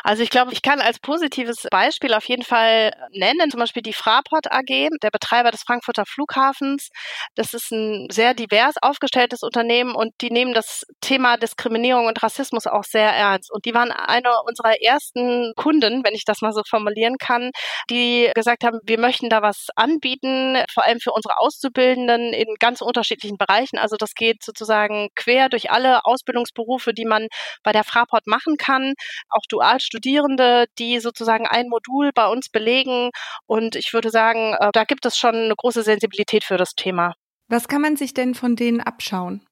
Also 0.03 0.23
ich 0.23 0.29
glaube, 0.29 0.53
ich 0.53 0.61
kann 0.61 0.81
als 0.81 0.99
positives 0.99 1.65
Beispiel 1.69 2.13
auf 2.13 2.25
jeden 2.25 2.43
Fall 2.43 2.91
nennen, 3.11 3.49
zum 3.49 3.59
Beispiel 3.59 3.81
die 3.81 3.93
Fraport 3.93 4.51
AG, 4.51 4.89
der 5.01 5.11
Betreiber 5.11 5.51
des 5.51 5.63
Frankfurter 5.63 6.05
Flughafens. 6.05 6.89
Das 7.35 7.53
ist 7.53 7.71
ein 7.71 8.07
sehr 8.11 8.33
divers 8.33 8.75
aufgestelltes 8.81 9.41
Unternehmen 9.43 9.95
und 9.95 10.13
die 10.21 10.31
nehmen 10.31 10.53
das 10.53 10.83
Thema 11.01 11.37
Diskriminierung 11.37 12.07
und 12.07 12.21
Rassismus 12.21 12.67
auch 12.67 12.83
sehr 12.83 13.09
ernst. 13.09 13.51
Und 13.51 13.65
die 13.65 13.73
waren 13.73 13.91
eine 13.91 14.29
unserer 14.45 14.81
ersten 14.81 15.53
Kunden, 15.55 16.03
wenn 16.03 16.13
ich 16.13 16.25
das 16.25 16.41
mal 16.41 16.53
so 16.53 16.61
formulieren 16.67 17.17
kann, 17.17 17.51
die 17.89 18.31
gesagt 18.35 18.63
haben, 18.63 18.79
wir 18.83 18.99
möchten 18.99 19.29
da 19.29 19.41
was 19.41 19.67
anbieten, 19.75 20.57
vor 20.71 20.85
allem 20.85 20.99
für 20.99 21.11
unsere 21.11 21.39
Auszubildenden 21.39 22.33
in 22.33 22.55
ganz 22.59 22.81
unterschiedlichen 22.81 23.37
Bereichen. 23.37 23.77
Also 23.77 23.95
das 23.97 24.13
geht 24.13 24.43
sozusagen 24.43 25.09
quer 25.15 25.49
durch 25.49 25.71
alle 25.71 26.05
Ausbildungsberufe, 26.05 26.93
die 26.93 27.05
man 27.05 27.27
bei 27.63 27.71
der 27.71 27.83
Fraport 27.83 28.27
machen 28.27 28.57
kann. 28.57 28.93
Auch 29.29 29.43
du 29.49 29.62
Dualstudierende, 29.63 30.65
die 30.77 30.99
sozusagen 30.99 31.47
ein 31.47 31.69
Modul 31.69 32.11
bei 32.13 32.27
uns 32.27 32.49
belegen. 32.49 33.11
Und 33.45 33.75
ich 33.75 33.93
würde 33.93 34.09
sagen, 34.09 34.55
äh, 34.59 34.69
da 34.73 34.83
gibt 34.83 35.05
es 35.05 35.17
schon 35.17 35.35
eine 35.35 35.55
große 35.55 35.83
Sensibilität 35.83 36.43
für 36.43 36.57
das 36.57 36.75
Thema. 36.75 37.13
Was 37.47 37.67
kann 37.67 37.81
man 37.81 37.95
sich 37.95 38.13
denn 38.13 38.35
von 38.35 38.55
denen 38.55 38.81
abschauen? 38.81 39.45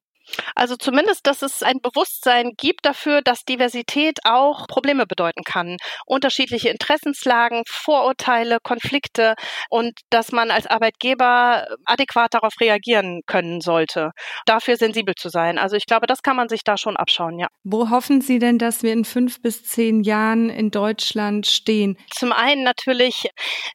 Also 0.56 0.76
zumindest, 0.76 1.28
dass 1.28 1.42
es 1.42 1.64
ein 1.64 1.80
Bewusstsein 1.82 2.52
gibt 2.58 2.86
dafür, 2.86 3.22
dass 3.22 3.44
Diversität 3.44 4.20
auch 4.24 4.68
Probleme 4.68 5.06
bedeuten 5.06 5.44
kann. 5.44 5.78
Unterschiedliche 6.06 6.70
Interessenslagen, 6.70 7.64
Vorurteile, 7.68 8.60
Konflikte 8.64 9.36
und 9.70 9.94
dass 10.10 10.32
man 10.32 10.52
als 10.52 10.68
Arbeitgeber 10.68 11.68
adäquat 11.86 12.34
darauf 12.34 12.54
reagieren 12.60 13.22
können 13.26 13.62
sollte. 13.62 14.12
Dafür 14.46 14.78
sensibel 14.78 15.16
zu 15.16 15.30
sein. 15.30 15.58
Also 15.58 15.76
ich 15.76 15.86
glaube, 15.86 16.08
das 16.08 16.22
kann 16.22 16.36
man 16.36 16.50
sich 16.50 16.64
da 16.64 16.78
schon 16.78 16.98
abschauen, 16.98 17.40
ja. 17.40 17.48
Wo 17.64 17.90
hoffen 17.90 18.22
Sie 18.22 18.40
denn, 18.40 18.58
dass 18.58 18.84
wir 18.84 18.94
in 18.94 19.06
fünf 19.06 19.42
bis 19.42 19.64
zehn 19.64 20.04
Jahren 20.04 20.50
in 20.50 20.72
Deutschland 20.72 21.48
stehen? 21.48 21.98
Zum 22.10 22.32
einen 22.32 22.64
natürlich, 22.64 23.30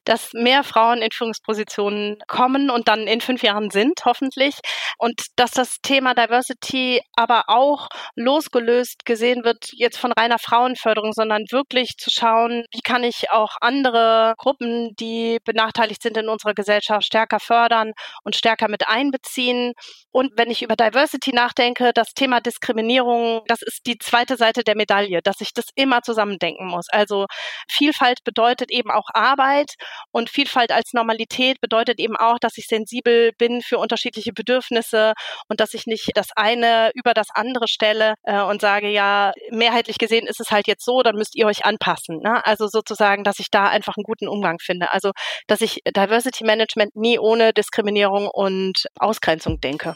dass 0.04 0.32
mehr 0.32 0.64
Frauen 0.64 1.02
in 1.02 1.10
Führungspositionen 1.10 2.18
kommen 2.26 2.70
und 2.70 2.88
dann 2.88 3.06
in 3.06 3.20
fünf 3.20 3.42
Jahren 3.42 3.70
sind, 3.70 4.00
hoffentlich. 4.04 4.56
Und 4.98 5.26
dass 5.36 5.50
das 5.50 5.76
Thema 5.82 6.14
Diversity 6.14 6.45
Diversity 6.46 7.00
aber 7.14 7.44
auch 7.48 7.88
losgelöst 8.14 9.04
gesehen 9.04 9.44
wird 9.44 9.70
jetzt 9.72 9.98
von 9.98 10.12
reiner 10.12 10.38
Frauenförderung, 10.38 11.12
sondern 11.12 11.44
wirklich 11.50 11.96
zu 11.98 12.10
schauen, 12.10 12.64
wie 12.72 12.80
kann 12.80 13.04
ich 13.04 13.30
auch 13.30 13.56
andere 13.60 14.34
Gruppen, 14.38 14.94
die 14.98 15.38
benachteiligt 15.44 16.02
sind 16.02 16.16
in 16.16 16.28
unserer 16.28 16.54
Gesellschaft, 16.54 17.06
stärker 17.06 17.40
fördern 17.40 17.92
und 18.24 18.36
stärker 18.36 18.68
mit 18.68 18.88
einbeziehen. 18.88 19.72
Und 20.10 20.32
wenn 20.36 20.50
ich 20.50 20.62
über 20.62 20.76
Diversity 20.76 21.32
nachdenke, 21.32 21.92
das 21.94 22.12
Thema 22.14 22.40
Diskriminierung, 22.40 23.42
das 23.48 23.62
ist 23.62 23.80
die 23.86 23.98
zweite 23.98 24.36
Seite 24.36 24.62
der 24.62 24.76
Medaille, 24.76 25.20
dass 25.22 25.40
ich 25.40 25.52
das 25.52 25.66
immer 25.74 26.02
zusammendenken 26.02 26.66
muss. 26.66 26.86
Also 26.90 27.26
Vielfalt 27.70 28.24
bedeutet 28.24 28.70
eben 28.70 28.90
auch 28.90 29.08
Arbeit 29.12 29.74
und 30.12 30.30
Vielfalt 30.30 30.72
als 30.72 30.92
Normalität 30.92 31.60
bedeutet 31.60 31.98
eben 31.98 32.16
auch, 32.16 32.38
dass 32.38 32.56
ich 32.56 32.66
sensibel 32.66 33.32
bin 33.38 33.62
für 33.62 33.78
unterschiedliche 33.78 34.32
Bedürfnisse 34.32 35.12
und 35.48 35.60
dass 35.60 35.74
ich 35.74 35.86
nicht 35.86 36.10
das 36.14 36.28
eine 36.36 36.90
über 36.94 37.14
das 37.14 37.28
andere 37.34 37.68
stelle 37.68 38.14
äh, 38.24 38.40
und 38.40 38.60
sage, 38.60 38.88
ja, 38.88 39.32
mehrheitlich 39.50 39.98
gesehen 39.98 40.26
ist 40.26 40.40
es 40.40 40.50
halt 40.50 40.66
jetzt 40.66 40.84
so, 40.84 41.02
dann 41.02 41.16
müsst 41.16 41.36
ihr 41.36 41.46
euch 41.46 41.64
anpassen. 41.64 42.18
Ne? 42.18 42.44
Also 42.46 42.68
sozusagen, 42.68 43.24
dass 43.24 43.38
ich 43.38 43.50
da 43.50 43.68
einfach 43.68 43.96
einen 43.96 44.04
guten 44.04 44.28
Umgang 44.28 44.58
finde. 44.60 44.90
Also, 44.92 45.12
dass 45.46 45.60
ich 45.60 45.80
Diversity 45.88 46.44
Management 46.44 46.94
nie 46.96 47.18
ohne 47.18 47.52
Diskriminierung 47.52 48.28
und 48.28 48.86
Ausgrenzung 48.98 49.60
denke. 49.60 49.94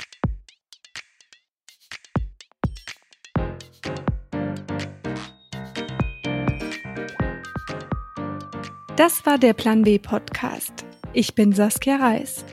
Das 8.96 9.24
war 9.24 9.38
der 9.38 9.55
Plan 9.55 9.83
B 9.83 9.98
Podcast. 9.98 10.85
Ich 11.14 11.35
bin 11.35 11.53
Saskia 11.55 11.96
Reis. 11.96 12.44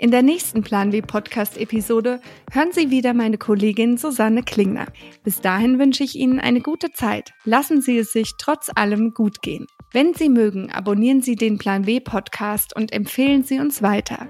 In 0.00 0.12
der 0.12 0.22
nächsten 0.22 0.62
Plan 0.62 0.90
B 0.90 1.02
Podcast 1.02 1.58
Episode 1.58 2.20
hören 2.52 2.70
Sie 2.70 2.88
wieder 2.88 3.14
meine 3.14 3.36
Kollegin 3.36 3.96
Susanne 3.96 4.44
Klingner. 4.44 4.86
Bis 5.24 5.40
dahin 5.40 5.80
wünsche 5.80 6.04
ich 6.04 6.14
Ihnen 6.14 6.38
eine 6.38 6.60
gute 6.60 6.92
Zeit. 6.92 7.32
Lassen 7.44 7.80
Sie 7.80 7.98
es 7.98 8.12
sich 8.12 8.30
trotz 8.38 8.70
allem 8.72 9.12
gut 9.12 9.42
gehen. 9.42 9.66
Wenn 9.92 10.14
Sie 10.14 10.28
mögen, 10.28 10.70
abonnieren 10.70 11.20
Sie 11.20 11.34
den 11.34 11.58
Plan 11.58 11.82
B 11.82 11.98
Podcast 11.98 12.76
und 12.76 12.92
empfehlen 12.92 13.42
Sie 13.42 13.58
uns 13.58 13.82
weiter. 13.82 14.28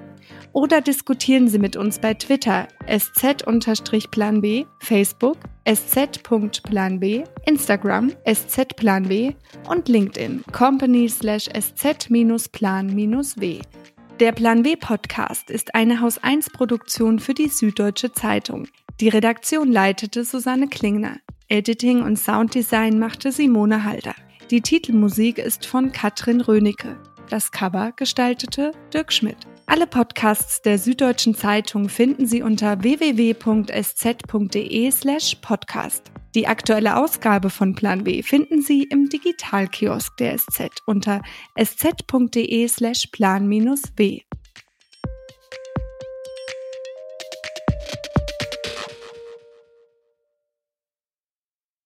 Oder 0.54 0.80
diskutieren 0.80 1.48
Sie 1.48 1.58
mit 1.58 1.76
uns 1.76 1.98
bei 1.98 2.14
Twitter 2.14 2.66
sz-plan 2.86 4.40
B, 4.40 4.64
Facebook 4.80 5.36
sz.planb, 5.66 7.04
Instagram 7.44 8.12
szplanb 8.26 9.34
und 9.68 9.86
LinkedIn 9.86 10.44
company 10.50 11.06
sz-plan-w. 11.10 12.00
Der 14.20 14.32
Plan 14.32 14.64
W 14.64 14.74
Podcast 14.74 15.48
ist 15.48 15.76
eine 15.76 16.00
Haus 16.00 16.18
1 16.18 16.50
Produktion 16.50 17.20
für 17.20 17.34
die 17.34 17.46
Süddeutsche 17.46 18.12
Zeitung. 18.12 18.66
Die 19.00 19.08
Redaktion 19.08 19.70
leitete 19.70 20.24
Susanne 20.24 20.66
Klingner. 20.66 21.18
Editing 21.46 22.02
und 22.02 22.18
Sounddesign 22.18 22.98
machte 22.98 23.30
Simone 23.30 23.84
Halder. 23.84 24.16
Die 24.50 24.60
Titelmusik 24.60 25.38
ist 25.38 25.66
von 25.66 25.92
Katrin 25.92 26.40
Rönecke. 26.40 26.96
Das 27.30 27.52
Cover 27.52 27.92
gestaltete 27.94 28.72
Dirk 28.92 29.12
Schmidt. 29.12 29.47
Alle 29.70 29.86
Podcasts 29.86 30.62
der 30.62 30.78
Süddeutschen 30.78 31.34
Zeitung 31.34 31.90
finden 31.90 32.26
Sie 32.26 32.40
unter 32.40 32.82
www.sz.de 32.82 33.30
slash 34.90 35.34
podcast. 35.42 36.10
Die 36.34 36.46
aktuelle 36.46 36.96
Ausgabe 36.96 37.50
von 37.50 37.74
Plan 37.74 38.02
B 38.02 38.22
finden 38.22 38.62
Sie 38.62 38.84
im 38.84 39.10
Digitalkiosk 39.10 40.16
der 40.16 40.38
SZ 40.38 40.70
unter 40.86 41.20
sz.de 41.54 42.66
slash 42.66 43.08
plan-w. 43.12 44.20